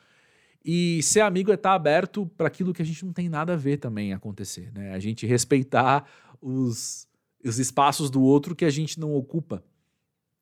E 0.65 1.01
ser 1.03 1.21
amigo 1.21 1.53
é 1.53 1.55
estar 1.55 1.71
tá 1.71 1.75
aberto 1.75 2.27
para 2.37 2.49
aquilo 2.49 2.75
que 2.75 2.83
a 2.83 2.85
gente 2.85 3.05
não 3.05 3.13
tem 3.13 3.29
nada 3.29 3.53
a 3.53 3.57
ver 3.57 3.77
também 3.77 4.13
acontecer, 4.13 4.73
né? 4.73 4.93
A 4.93 4.99
gente 4.99 5.25
respeitar 5.27 6.05
os, 6.41 7.07
os 7.45 7.59
espaços 7.59 8.11
do 8.11 8.21
outro 8.23 8.57
que 8.57 8.65
a 8.65 8.71
gente 8.71 8.99
não 8.99 9.15
ocupa 9.15 9.63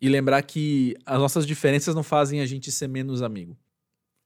e 0.00 0.09
lembrar 0.09 0.42
que 0.42 0.96
as 1.04 1.18
nossas 1.18 1.46
diferenças 1.46 1.94
não 1.94 2.02
fazem 2.02 2.40
a 2.40 2.46
gente 2.46 2.72
ser 2.72 2.88
menos 2.88 3.22
amigo. 3.22 3.57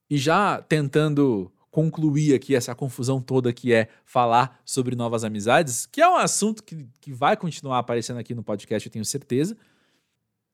E 0.09 0.17
já 0.17 0.61
tentando 0.61 1.51
concluir 1.71 2.33
aqui 2.33 2.55
essa 2.55 2.73
confusão 2.73 3.21
toda 3.21 3.53
que 3.53 3.73
é 3.73 3.87
falar 4.05 4.59
sobre 4.65 4.95
novas 4.95 5.23
amizades, 5.23 5.85
que 5.85 6.01
é 6.01 6.09
um 6.09 6.15
assunto 6.15 6.63
que, 6.63 6.87
que 6.99 7.11
vai 7.11 7.37
continuar 7.37 7.79
aparecendo 7.79 8.17
aqui 8.17 8.33
no 8.33 8.43
podcast, 8.43 8.87
eu 8.87 8.91
tenho 8.91 9.05
certeza. 9.05 9.55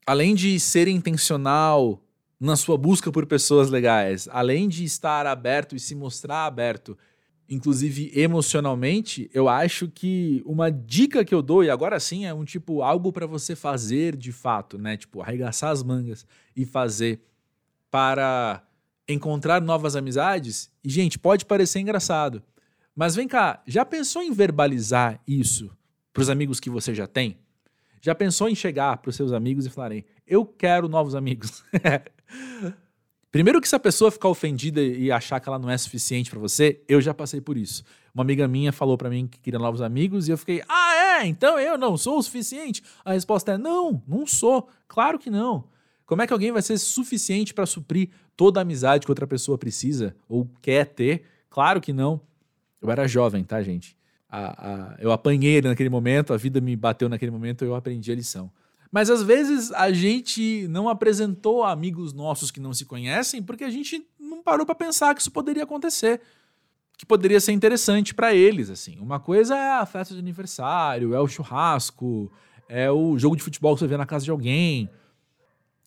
Além 0.05 0.35
de 0.35 0.59
ser 0.59 0.87
intencional 0.87 2.01
na 2.39 2.55
sua 2.55 2.77
busca 2.77 3.11
por 3.11 3.25
pessoas 3.25 3.69
legais, 3.69 4.27
além 4.31 4.67
de 4.67 4.83
estar 4.83 5.25
aberto 5.25 5.75
e 5.75 5.79
se 5.79 5.95
mostrar 5.95 6.45
aberto, 6.45 6.97
inclusive 7.49 8.11
emocionalmente, 8.13 9.29
eu 9.33 9.47
acho 9.47 9.87
que 9.87 10.43
uma 10.45 10.69
dica 10.69 11.23
que 11.23 11.33
eu 11.33 11.41
dou, 11.41 11.63
e 11.63 11.69
agora 11.69 11.99
sim 11.99 12.25
é 12.25 12.33
um 12.33 12.43
tipo 12.43 12.81
algo 12.81 13.11
para 13.11 13.25
você 13.25 13.55
fazer 13.55 14.15
de 14.15 14.31
fato, 14.31 14.77
né? 14.77 14.97
Tipo, 14.97 15.21
arregaçar 15.21 15.71
as 15.71 15.81
mangas 15.81 16.25
e 16.55 16.65
fazer 16.65 17.21
para 17.89 18.63
encontrar 19.07 19.61
novas 19.61 19.95
amizades. 19.95 20.71
E, 20.83 20.89
gente, 20.89 21.19
pode 21.19 21.45
parecer 21.45 21.79
engraçado, 21.79 22.41
mas 22.95 23.15
vem 23.15 23.27
cá, 23.27 23.61
já 23.67 23.83
pensou 23.83 24.21
em 24.21 24.31
verbalizar 24.31 25.19
isso 25.27 25.69
para 26.13 26.21
os 26.21 26.29
amigos 26.29 26.59
que 26.59 26.69
você 26.69 26.95
já 26.95 27.05
tem? 27.05 27.37
Já 28.01 28.15
pensou 28.15 28.47
em 28.47 28.55
chegar 28.55 28.97
para 28.97 29.09
os 29.09 29.15
seus 29.15 29.33
amigos 29.33 29.65
e 29.65 29.69
falarem: 29.69 30.05
Eu 30.25 30.45
quero 30.45 30.87
novos 30.87 31.15
amigos? 31.15 31.63
Primeiro 33.31 33.59
que 33.59 33.67
se 33.67 33.75
a 33.75 33.79
pessoa 33.79 34.09
ficar 34.11 34.29
ofendida 34.29 34.81
e 34.81 35.11
achar 35.11 35.41
que 35.41 35.49
ela 35.49 35.59
não 35.59 35.69
é 35.69 35.77
suficiente 35.77 36.29
para 36.29 36.39
você, 36.39 36.81
eu 36.87 37.01
já 37.01 37.13
passei 37.13 37.41
por 37.41 37.57
isso. 37.57 37.83
Uma 38.13 38.23
amiga 38.23 38.47
minha 38.47 38.71
falou 38.71 38.97
para 38.97 39.09
mim 39.09 39.27
que 39.27 39.39
queria 39.39 39.59
novos 39.59 39.81
amigos 39.81 40.29
e 40.29 40.31
eu 40.31 40.37
fiquei: 40.37 40.63
"Ah, 40.69 41.19
é? 41.19 41.25
Então 41.27 41.59
eu 41.59 41.77
não 41.77 41.97
sou 41.97 42.17
o 42.17 42.23
suficiente?" 42.23 42.81
A 43.03 43.11
resposta 43.11 43.51
é: 43.51 43.57
"Não, 43.57 44.01
não 44.07 44.25
sou. 44.25 44.69
Claro 44.87 45.19
que 45.19 45.29
não. 45.29 45.65
Como 46.05 46.21
é 46.21 46.27
que 46.27 46.33
alguém 46.33 46.51
vai 46.51 46.61
ser 46.61 46.77
suficiente 46.77 47.53
para 47.53 47.65
suprir 47.65 48.09
toda 48.35 48.59
a 48.59 48.63
amizade 48.63 49.05
que 49.05 49.11
outra 49.11 49.25
pessoa 49.25 49.57
precisa 49.57 50.15
ou 50.29 50.47
quer 50.61 50.85
ter? 50.85 51.23
Claro 51.49 51.81
que 51.81 51.91
não. 51.91 52.21
Eu 52.81 52.91
era 52.91 53.07
jovem, 53.07 53.43
tá, 53.43 53.61
gente? 53.63 53.97
A, 54.29 54.69
a, 54.69 54.95
eu 54.99 55.11
apanhei 55.11 55.55
ele 55.55 55.67
naquele 55.67 55.89
momento, 55.89 56.33
a 56.33 56.37
vida 56.37 56.61
me 56.61 56.75
bateu 56.75 57.09
naquele 57.09 57.31
momento, 57.31 57.65
eu 57.65 57.73
aprendi 57.73 58.11
a 58.11 58.15
lição. 58.15 58.51
Mas 58.91 59.09
às 59.09 59.23
vezes 59.23 59.71
a 59.71 59.91
gente 59.91 60.67
não 60.69 60.87
apresentou 60.87 61.63
amigos 61.63 62.13
nossos 62.13 62.51
que 62.51 62.59
não 62.59 62.73
se 62.73 62.85
conhecem 62.85 63.41
porque 63.41 63.63
a 63.63 63.69
gente 63.69 64.05
não 64.19 64.43
parou 64.43 64.65
para 64.65 64.75
pensar 64.75 65.15
que 65.15 65.21
isso 65.21 65.31
poderia 65.31 65.63
acontecer, 65.63 66.21
que 66.97 67.05
poderia 67.05 67.39
ser 67.39 67.51
interessante 67.51 68.13
para 68.13 68.33
eles, 68.33 68.69
assim. 68.69 68.97
Uma 68.99 69.19
coisa 69.19 69.55
é 69.55 69.79
a 69.79 69.85
festa 69.85 70.13
de 70.13 70.19
aniversário, 70.19 71.13
é 71.13 71.19
o 71.19 71.27
churrasco, 71.27 72.31
é 72.69 72.89
o 72.91 73.17
jogo 73.17 73.35
de 73.35 73.43
futebol 73.43 73.73
que 73.73 73.79
você 73.79 73.87
vê 73.87 73.97
na 73.97 74.05
casa 74.05 74.23
de 74.23 74.31
alguém, 74.31 74.89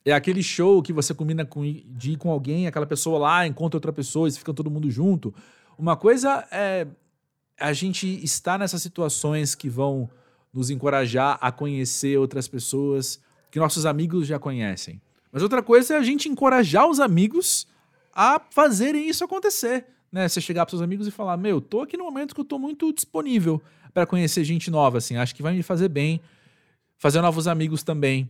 é 0.05 0.13
aquele 0.13 0.43
show 0.43 0.83
que 0.83 0.93
você 0.93 1.13
combina 1.13 1.45
com, 1.45 1.63
de 1.63 2.13
ir 2.13 2.17
com 2.17 2.31
alguém, 2.31 2.67
aquela 2.67 2.87
pessoa 2.87 3.19
lá 3.19 3.47
encontra 3.47 3.77
outra 3.77 3.93
pessoa 3.93 4.29
e 4.29 4.33
fica 4.33 4.55
todo 4.55 4.71
mundo 4.71 4.91
junto. 4.91 5.35
Uma 5.79 5.97
coisa 5.97 6.47
é 6.51 6.87
a 7.59 7.73
gente 7.73 8.07
estar 8.25 8.59
nessas 8.59 8.81
situações 8.81 9.55
que 9.55 9.69
vão 9.69 10.09
nos 10.53 10.71
encorajar 10.71 11.39
a 11.41 11.51
conhecer 11.53 12.19
outras 12.19 12.49
pessoas 12.49 13.21
que 13.51 13.59
nossos 13.59 13.85
amigos 13.85 14.27
já 14.27 14.39
conhecem. 14.39 15.01
Mas 15.31 15.43
outra 15.43 15.63
coisa 15.63 15.95
é 15.95 15.99
a 15.99 16.03
gente 16.03 16.29
encorajar 16.29 16.89
os 16.89 17.01
amigos 17.01 17.67
a 18.15 18.41
fazerem 18.51 19.09
isso 19.09 19.25
acontecer. 19.25 19.87
Né? 20.11 20.29
Você 20.29 20.41
chegar 20.41 20.65
para 20.65 20.71
seus 20.71 20.83
amigos 20.83 21.07
e 21.07 21.11
falar: 21.11 21.37
Meu, 21.37 21.61
tô 21.61 21.83
aqui 21.83 21.97
no 21.97 22.05
momento 22.05 22.35
que 22.35 22.41
eu 22.41 22.45
tô 22.45 22.59
muito 22.59 22.93
disponível 22.93 23.61
para 23.93 24.07
conhecer 24.07 24.45
gente 24.45 24.71
nova, 24.71 24.99
assim, 24.99 25.17
acho 25.17 25.35
que 25.35 25.43
vai 25.43 25.55
me 25.55 25.63
fazer 25.63 25.89
bem, 25.89 26.21
fazer 26.97 27.21
novos 27.21 27.47
amigos 27.47 27.83
também. 27.83 28.29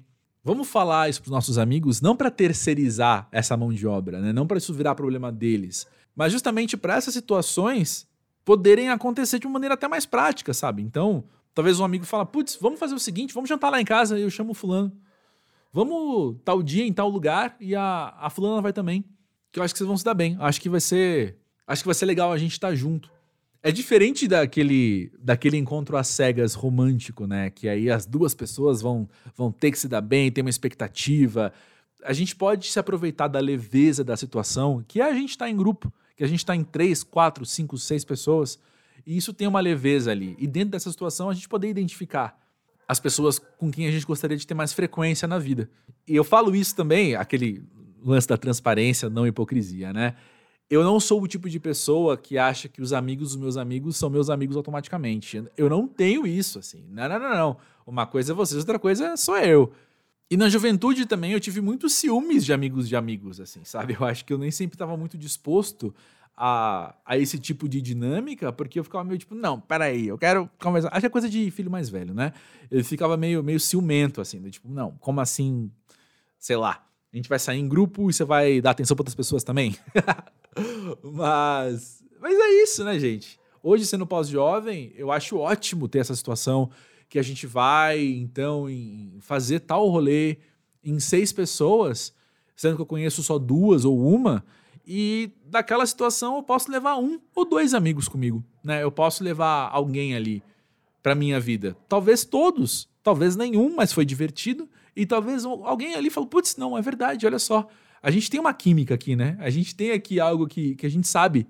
Vamos 0.49 0.69
falar 0.69 1.09
isso 1.09 1.21
para 1.21 1.29
os 1.29 1.33
nossos 1.33 1.59
amigos, 1.59 2.01
não 2.01 2.17
para 2.17 2.31
terceirizar 2.31 3.29
essa 3.31 3.57
mão 3.57 3.73
de 3.73 3.87
obra, 3.87 4.21
né? 4.21 4.33
não 4.33 4.47
para 4.47 4.59
isso 4.59 4.73
virar 4.73 4.95
problema 4.95 5.31
deles, 5.31 5.87
mas 6.17 6.33
justamente 6.33 6.77
para 6.77 6.97
essas 6.97 7.15
situações 7.15 8.09
poderem 8.45 8.89
acontecer 8.89 9.39
de 9.39 9.47
uma 9.47 9.53
maneira 9.55 9.75
até 9.75 9.87
mais 9.87 10.07
prática, 10.07 10.55
sabe? 10.55 10.83
Então, 10.83 11.25
Talvez 11.59 11.81
um 11.81 11.85
amigo 11.85 12.05
fala, 12.05 12.25
putz, 12.25 12.57
vamos 12.61 12.79
fazer 12.79 12.95
o 12.95 13.01
seguinte, 13.01 13.35
vamos 13.35 13.49
jantar 13.49 13.69
lá 13.69 13.81
em 13.81 13.85
casa 13.85 14.17
e 14.17 14.23
eu 14.23 14.31
chamo 14.31 14.53
o 14.53 14.55
fulano. 14.55 14.93
Vamos 15.73 16.37
tal 16.45 16.63
dia 16.63 16.87
em 16.87 16.93
tal 16.93 17.09
lugar 17.09 17.57
e 17.59 17.75
a, 17.75 18.15
a 18.17 18.31
fulana 18.31 18.63
vai 18.63 18.73
também. 18.73 19.05
Que 19.51 19.59
eu 19.59 19.65
acho 19.65 19.75
que 19.75 19.79
vocês 19.79 19.89
vão 19.89 19.97
se 19.97 20.05
dar 20.05 20.15
bem. 20.15 20.37
Acho 20.39 20.61
que 20.61 20.69
vai 20.69 20.81
ser. 20.81 21.37
Acho 21.67 21.83
que 21.83 21.89
vai 21.89 21.97
ser 21.97 22.07
legal 22.07 22.33
a 22.33 22.39
gente 22.39 22.53
estar 22.53 22.69
tá 22.69 22.75
junto. 22.77 23.11
É 23.69 23.73
diferente 23.73 24.27
daquele, 24.27 25.13
daquele 25.21 25.59
encontro 25.59 25.99
às 25.99 26.09
cegas 26.09 26.55
romântico, 26.55 27.27
né? 27.27 27.51
Que 27.51 27.69
aí 27.69 27.91
as 27.91 28.07
duas 28.07 28.35
pessoas 28.35 28.81
vão, 28.81 29.07
vão 29.37 29.53
ter 29.53 29.71
que 29.71 29.79
se 29.79 29.87
dar 29.87 30.01
bem, 30.01 30.33
ter 30.33 30.41
uma 30.41 30.49
expectativa. 30.49 31.53
A 32.03 32.15
gente 32.15 32.35
pode 32.35 32.67
se 32.67 32.79
aproveitar 32.79 33.29
da 33.29 33.39
leveza 33.39 34.03
da 34.03 34.17
situação, 34.17 34.83
que 34.89 35.03
é 35.03 35.05
a 35.05 35.13
gente 35.13 35.33
estar 35.33 35.45
tá 35.45 35.51
em 35.51 35.55
grupo, 35.55 35.93
que 36.17 36.25
a 36.25 36.27
gente 36.27 36.39
está 36.39 36.57
em 36.57 36.65
três, 36.65 37.03
quatro, 37.03 37.45
cinco, 37.45 37.77
seis 37.77 38.07
pessoas 38.07 38.59
e 39.07 39.19
isso 39.19 39.35
tem 39.35 39.47
uma 39.47 39.61
leveza 39.61 40.11
ali. 40.11 40.35
E 40.39 40.47
dentro 40.47 40.71
dessa 40.71 40.91
situação, 40.91 41.29
a 41.29 41.35
gente 41.35 41.47
poder 41.47 41.69
identificar 41.69 42.41
as 42.89 42.99
pessoas 42.99 43.39
com 43.39 43.71
quem 43.71 43.87
a 43.87 43.91
gente 43.91 44.07
gostaria 44.07 44.39
de 44.39 44.47
ter 44.47 44.55
mais 44.55 44.73
frequência 44.73 45.29
na 45.29 45.39
vida. 45.39 45.69
E 46.07 46.17
eu 46.17 46.25
falo 46.25 46.57
isso 46.57 46.75
também, 46.75 47.17
aquele 47.17 47.63
lance 48.03 48.27
da 48.27 48.39
transparência, 48.39 49.11
não 49.11 49.27
hipocrisia, 49.27 49.93
né? 49.93 50.15
Eu 50.71 50.85
não 50.85 51.01
sou 51.01 51.23
o 51.23 51.27
tipo 51.27 51.49
de 51.49 51.59
pessoa 51.59 52.17
que 52.17 52.37
acha 52.37 52.69
que 52.69 52.83
os 52.83 52.93
amigos 52.93 53.31
dos 53.31 53.41
meus 53.41 53.57
amigos 53.57 53.97
são 53.97 54.11
meus 54.11 54.29
amigos 54.29 54.57
automaticamente. 54.57 55.43
Eu 55.57 55.71
não 55.71 55.89
tenho 55.89 56.27
isso, 56.27 56.59
assim. 56.59 56.85
Não, 56.91 57.09
não, 57.09 57.19
não, 57.19 57.35
não. 57.35 57.57
Uma 57.87 58.07
coisa 58.07 58.33
é 58.33 58.35
vocês, 58.35 58.59
outra 58.59 58.79
coisa 58.79 59.17
sou 59.17 59.39
eu. 59.39 59.73
E 60.31 60.37
na 60.37 60.49
juventude 60.51 61.07
também 61.07 61.33
eu 61.33 61.41
tive 61.41 61.63
muitos 61.63 61.95
ciúmes 61.95 62.45
de 62.45 62.53
amigos 62.53 62.87
de 62.87 62.95
amigos, 62.95 63.41
assim, 63.41 63.65
sabe? 63.65 63.97
Eu 63.99 64.05
acho 64.05 64.25
que 64.27 64.33
eu 64.33 64.37
nem 64.37 64.51
sempre 64.51 64.75
estava 64.75 64.95
muito 64.95 65.17
disposto 65.17 65.95
a, 66.37 66.95
a 67.05 67.17
esse 67.17 67.39
tipo 67.39 67.67
de 67.67 67.81
dinâmica, 67.81 68.53
porque 68.53 68.79
eu 68.79 68.85
ficava 68.85 69.03
meio 69.05 69.19
tipo, 69.19 69.35
não, 69.35 69.59
peraí, 69.59 70.07
eu 70.07 70.19
quero 70.19 70.51
conversar. 70.61 70.91
Acho 70.91 71.01
que 71.01 71.07
é 71.07 71.11
coisa 71.11 71.31
de 71.31 71.51
filho 71.51 71.71
mais 71.71 71.89
velho, 71.89 72.13
né? 72.13 72.35
Ele 72.71 72.85
ficava 72.85 73.17
meio, 73.17 73.43
meio 73.43 73.59
ciumento, 73.59 74.21
assim, 74.21 74.39
do 74.39 74.51
tipo, 74.51 74.69
não, 74.69 74.93
como 75.01 75.21
assim, 75.21 75.71
sei 76.39 76.57
lá, 76.57 76.85
a 77.11 77.17
gente 77.17 77.29
vai 77.29 77.39
sair 77.39 77.59
em 77.59 77.67
grupo 77.67 78.11
e 78.11 78.13
você 78.13 78.23
vai 78.23 78.61
dar 78.61 78.73
atenção 78.73 78.95
para 78.95 79.03
outras 79.03 79.15
pessoas 79.15 79.43
também? 79.43 79.75
mas, 81.03 82.03
mas 82.21 82.39
é 82.39 82.63
isso, 82.63 82.85
né, 82.85 82.99
gente? 82.99 83.39
Hoje, 83.63 83.87
sendo 83.87 84.07
pós-jovem, 84.07 84.93
eu 84.97 85.11
acho 85.11 85.39
ótimo 85.39 85.89
ter 85.89 85.99
essa 85.99 86.15
situação 86.15 86.71
que 87.09 87.19
a 87.19 87.23
gente 87.23 87.47
vai, 87.47 88.01
então, 88.05 88.69
em 88.69 89.19
fazer 89.21 89.61
tal 89.61 89.89
rolê 89.89 90.39
em 90.85 91.01
seis 91.01 91.33
pessoas, 91.33 92.15
sendo 92.55 92.77
que 92.77 92.83
eu 92.83 92.87
conheço 92.87 93.23
só 93.23 93.39
duas 93.39 93.85
ou 93.85 93.99
uma, 93.99 94.45
e 94.87 95.31
daquela 95.45 95.85
situação 95.85 96.37
eu 96.37 96.43
posso 96.43 96.71
levar 96.71 96.97
um 96.97 97.21
ou 97.35 97.45
dois 97.45 97.75
amigos 97.75 98.09
comigo, 98.09 98.43
né? 98.65 98.83
Eu 98.83 98.91
posso 98.91 99.23
levar 99.23 99.69
alguém 99.71 100.15
ali 100.15 100.43
para 101.03 101.15
minha 101.15 101.39
vida. 101.39 101.77
Talvez 101.89 102.25
todos, 102.25 102.89
talvez 103.03 103.37
nenhum, 103.37 103.77
mas 103.77 103.93
foi 103.93 104.05
divertido. 104.05 104.69
E 104.97 105.07
talvez 105.07 105.45
alguém 105.45 105.95
ali 105.95 106.11
falou, 106.11 106.29
putz, 106.29 106.57
não, 106.57 106.77
é 106.77 106.81
verdade, 106.81 107.27
olha 107.27 107.39
só. 107.39 107.69
A 108.03 108.11
gente 108.11 108.31
tem 108.31 108.39
uma 108.39 108.55
química 108.55 108.95
aqui, 108.95 109.17
né? 109.17 109.37
A 109.41 109.51
gente 109.51 109.75
tem 109.75 109.93
aqui 109.93 110.21
algo 110.21 110.47
que, 110.47 110.75
que 110.75 110.87
a 110.87 110.89
gente 110.89 111.07
sabe 111.07 111.47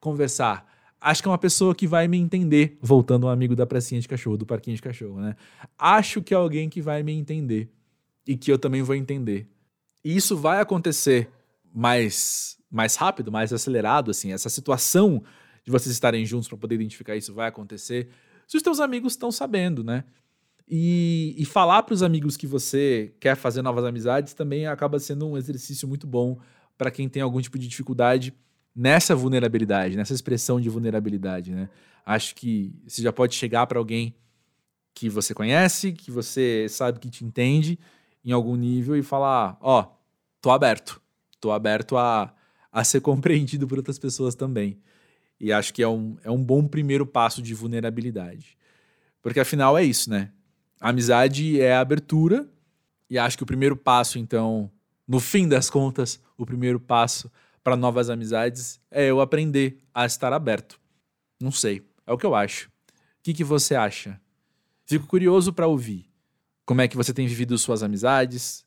conversar. 0.00 0.66
Acho 1.00 1.22
que 1.22 1.28
é 1.28 1.30
uma 1.30 1.38
pessoa 1.38 1.74
que 1.74 1.86
vai 1.86 2.06
me 2.06 2.16
entender, 2.18 2.78
voltando 2.80 3.26
um 3.26 3.30
amigo 3.30 3.56
da 3.56 3.66
pracinha 3.66 4.00
de 4.00 4.08
cachorro, 4.08 4.36
do 4.36 4.46
parquinho 4.46 4.76
de 4.76 4.82
cachorro, 4.82 5.20
né? 5.20 5.34
Acho 5.78 6.22
que 6.22 6.32
é 6.32 6.36
alguém 6.36 6.68
que 6.68 6.80
vai 6.80 7.02
me 7.02 7.12
entender 7.12 7.70
e 8.26 8.36
que 8.36 8.52
eu 8.52 8.58
também 8.58 8.82
vou 8.82 8.94
entender. 8.94 9.48
E 10.04 10.16
isso 10.16 10.36
vai 10.36 10.60
acontecer 10.60 11.28
mais 11.74 12.56
mais 12.70 12.96
rápido, 12.96 13.30
mais 13.30 13.52
acelerado, 13.52 14.10
assim, 14.10 14.32
essa 14.32 14.48
situação 14.48 15.22
de 15.62 15.70
vocês 15.70 15.92
estarem 15.92 16.24
juntos 16.24 16.48
para 16.48 16.56
poder 16.56 16.76
identificar 16.76 17.14
isso 17.14 17.34
vai 17.34 17.46
acontecer, 17.46 18.08
se 18.48 18.56
os 18.56 18.62
teus 18.62 18.80
amigos 18.80 19.12
estão 19.12 19.30
sabendo, 19.30 19.84
né? 19.84 20.04
E, 20.68 21.34
e 21.36 21.44
falar 21.44 21.82
para 21.82 21.92
os 21.92 22.02
amigos 22.02 22.36
que 22.36 22.46
você 22.46 23.14
quer 23.20 23.36
fazer 23.36 23.62
novas 23.62 23.84
amizades 23.84 24.32
também 24.32 24.66
acaba 24.66 24.98
sendo 24.98 25.28
um 25.28 25.36
exercício 25.36 25.86
muito 25.86 26.06
bom 26.06 26.38
para 26.78 26.90
quem 26.90 27.08
tem 27.08 27.22
algum 27.22 27.40
tipo 27.40 27.58
de 27.58 27.68
dificuldade 27.68 28.34
nessa 28.74 29.14
vulnerabilidade, 29.14 29.96
nessa 29.96 30.14
expressão 30.14 30.60
de 30.60 30.68
vulnerabilidade, 30.68 31.52
né? 31.52 31.68
Acho 32.04 32.34
que 32.34 32.74
você 32.86 33.02
já 33.02 33.12
pode 33.12 33.34
chegar 33.34 33.66
para 33.66 33.78
alguém 33.78 34.14
que 34.94 35.08
você 35.08 35.34
conhece, 35.34 35.92
que 35.92 36.10
você 36.10 36.66
sabe 36.68 36.98
que 36.98 37.10
te 37.10 37.24
entende 37.24 37.78
em 38.24 38.32
algum 38.32 38.56
nível 38.56 38.96
e 38.96 39.02
falar, 39.02 39.58
ó, 39.60 39.80
oh, 39.82 39.86
tô 40.40 40.50
aberto, 40.50 41.00
tô 41.40 41.50
aberto 41.50 41.96
a 41.96 42.34
a 42.72 42.82
ser 42.82 43.02
compreendido 43.02 43.68
por 43.68 43.76
outras 43.76 43.98
pessoas 43.98 44.34
também. 44.34 44.78
E 45.38 45.52
acho 45.52 45.74
que 45.74 45.82
é 45.82 45.88
um, 45.88 46.16
é 46.24 46.30
um 46.30 46.42
bom 46.42 46.66
primeiro 46.66 47.04
passo 47.04 47.42
de 47.42 47.52
vulnerabilidade. 47.52 48.56
Porque 49.20 49.40
afinal 49.40 49.76
é 49.76 49.84
isso, 49.84 50.08
né? 50.08 50.30
Amizade 50.90 51.60
é 51.60 51.74
a 51.74 51.80
abertura, 51.80 52.48
e 53.08 53.18
acho 53.18 53.36
que 53.36 53.42
o 53.42 53.46
primeiro 53.46 53.76
passo, 53.76 54.18
então, 54.18 54.70
no 55.06 55.20
fim 55.20 55.48
das 55.48 55.70
contas, 55.70 56.20
o 56.36 56.44
primeiro 56.44 56.80
passo 56.80 57.30
para 57.62 57.76
novas 57.76 58.10
amizades 58.10 58.80
é 58.90 59.06
eu 59.06 59.20
aprender 59.20 59.78
a 59.94 60.04
estar 60.04 60.32
aberto. 60.32 60.80
Não 61.40 61.52
sei, 61.52 61.82
é 62.06 62.12
o 62.12 62.18
que 62.18 62.26
eu 62.26 62.34
acho. 62.34 62.68
O 62.68 62.70
que, 63.22 63.32
que 63.32 63.44
você 63.44 63.74
acha? 63.74 64.20
Fico 64.84 65.06
curioso 65.06 65.52
para 65.52 65.66
ouvir. 65.66 66.10
Como 66.66 66.80
é 66.80 66.88
que 66.88 66.96
você 66.96 67.14
tem 67.14 67.26
vivido 67.26 67.56
suas 67.56 67.82
amizades? 67.82 68.64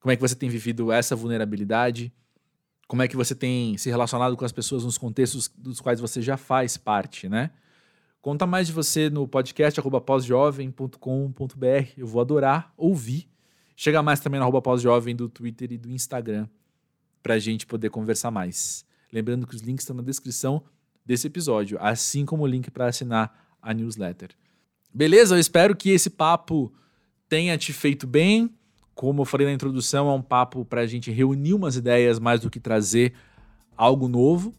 Como 0.00 0.12
é 0.12 0.16
que 0.16 0.22
você 0.22 0.34
tem 0.34 0.48
vivido 0.48 0.92
essa 0.92 1.16
vulnerabilidade? 1.16 2.12
como 2.92 3.00
é 3.00 3.08
que 3.08 3.16
você 3.16 3.34
tem 3.34 3.74
se 3.78 3.88
relacionado 3.88 4.36
com 4.36 4.44
as 4.44 4.52
pessoas 4.52 4.84
nos 4.84 4.98
contextos 4.98 5.50
dos 5.56 5.80
quais 5.80 5.98
você 5.98 6.20
já 6.20 6.36
faz 6.36 6.76
parte, 6.76 7.26
né? 7.26 7.50
Conta 8.22 8.46
mais 8.46 8.68
de 8.68 8.72
você 8.72 9.10
no 9.10 9.26
podcast 9.26 9.80
pós-jovem.com.br. 10.06 10.96
Eu 11.96 12.06
vou 12.06 12.20
adorar 12.20 12.72
ouvir. 12.76 13.28
Chega 13.74 14.00
mais 14.00 14.20
também 14.20 14.38
no 14.38 14.44
arroba 14.44 14.62
pós-jovem 14.62 15.16
do 15.16 15.28
Twitter 15.28 15.72
e 15.72 15.76
do 15.76 15.90
Instagram 15.90 16.46
para 17.20 17.34
a 17.34 17.38
gente 17.40 17.66
poder 17.66 17.90
conversar 17.90 18.30
mais. 18.30 18.84
Lembrando 19.12 19.44
que 19.44 19.56
os 19.56 19.60
links 19.60 19.82
estão 19.82 19.96
na 19.96 20.04
descrição 20.04 20.62
desse 21.04 21.26
episódio, 21.26 21.76
assim 21.80 22.24
como 22.24 22.44
o 22.44 22.46
link 22.46 22.70
para 22.70 22.86
assinar 22.86 23.56
a 23.60 23.74
newsletter. 23.74 24.30
Beleza? 24.94 25.34
Eu 25.34 25.40
espero 25.40 25.74
que 25.74 25.90
esse 25.90 26.08
papo 26.08 26.72
tenha 27.28 27.58
te 27.58 27.72
feito 27.72 28.06
bem. 28.06 28.54
Como 28.94 29.22
eu 29.22 29.24
falei 29.24 29.48
na 29.48 29.52
introdução, 29.52 30.08
é 30.08 30.14
um 30.14 30.22
papo 30.22 30.64
para 30.64 30.82
a 30.82 30.86
gente 30.86 31.10
reunir 31.10 31.54
umas 31.54 31.74
ideias 31.74 32.20
mais 32.20 32.40
do 32.40 32.48
que 32.48 32.60
trazer 32.60 33.14
algo 33.76 34.06
novo. 34.06 34.54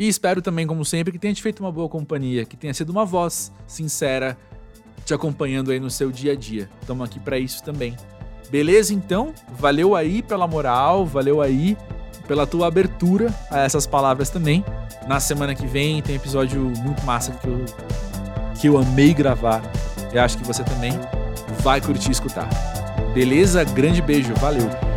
E 0.00 0.08
espero 0.08 0.40
também, 0.40 0.66
como 0.66 0.82
sempre, 0.82 1.12
que 1.12 1.18
tenha 1.18 1.34
te 1.34 1.42
feito 1.42 1.60
uma 1.60 1.70
boa 1.70 1.86
companhia, 1.86 2.46
que 2.46 2.56
tenha 2.56 2.72
sido 2.72 2.88
uma 2.88 3.04
voz 3.04 3.52
sincera 3.66 4.34
te 5.04 5.12
acompanhando 5.12 5.70
aí 5.70 5.78
no 5.78 5.90
seu 5.90 6.10
dia 6.10 6.32
a 6.32 6.34
dia. 6.34 6.70
Estamos 6.80 7.06
aqui 7.06 7.20
para 7.20 7.38
isso 7.38 7.62
também. 7.62 7.94
Beleza, 8.50 8.94
então? 8.94 9.34
Valeu 9.58 9.94
aí 9.94 10.22
pela 10.22 10.46
moral, 10.46 11.04
valeu 11.04 11.42
aí 11.42 11.76
pela 12.26 12.46
tua 12.46 12.66
abertura 12.66 13.28
a 13.50 13.60
essas 13.60 13.86
palavras 13.86 14.30
também. 14.30 14.64
Na 15.06 15.20
semana 15.20 15.54
que 15.54 15.66
vem 15.66 16.00
tem 16.00 16.16
episódio 16.16 16.62
muito 16.78 17.04
massa 17.04 17.32
que 17.32 17.46
eu, 17.46 17.64
que 18.58 18.66
eu 18.68 18.78
amei 18.78 19.12
gravar. 19.12 19.60
Eu 20.14 20.22
acho 20.22 20.38
que 20.38 20.44
você 20.46 20.64
também 20.64 20.92
vai 21.62 21.78
curtir 21.78 22.10
escutar. 22.10 22.48
Beleza? 23.12 23.64
Grande 23.64 24.00
beijo, 24.00 24.32
valeu! 24.36 24.89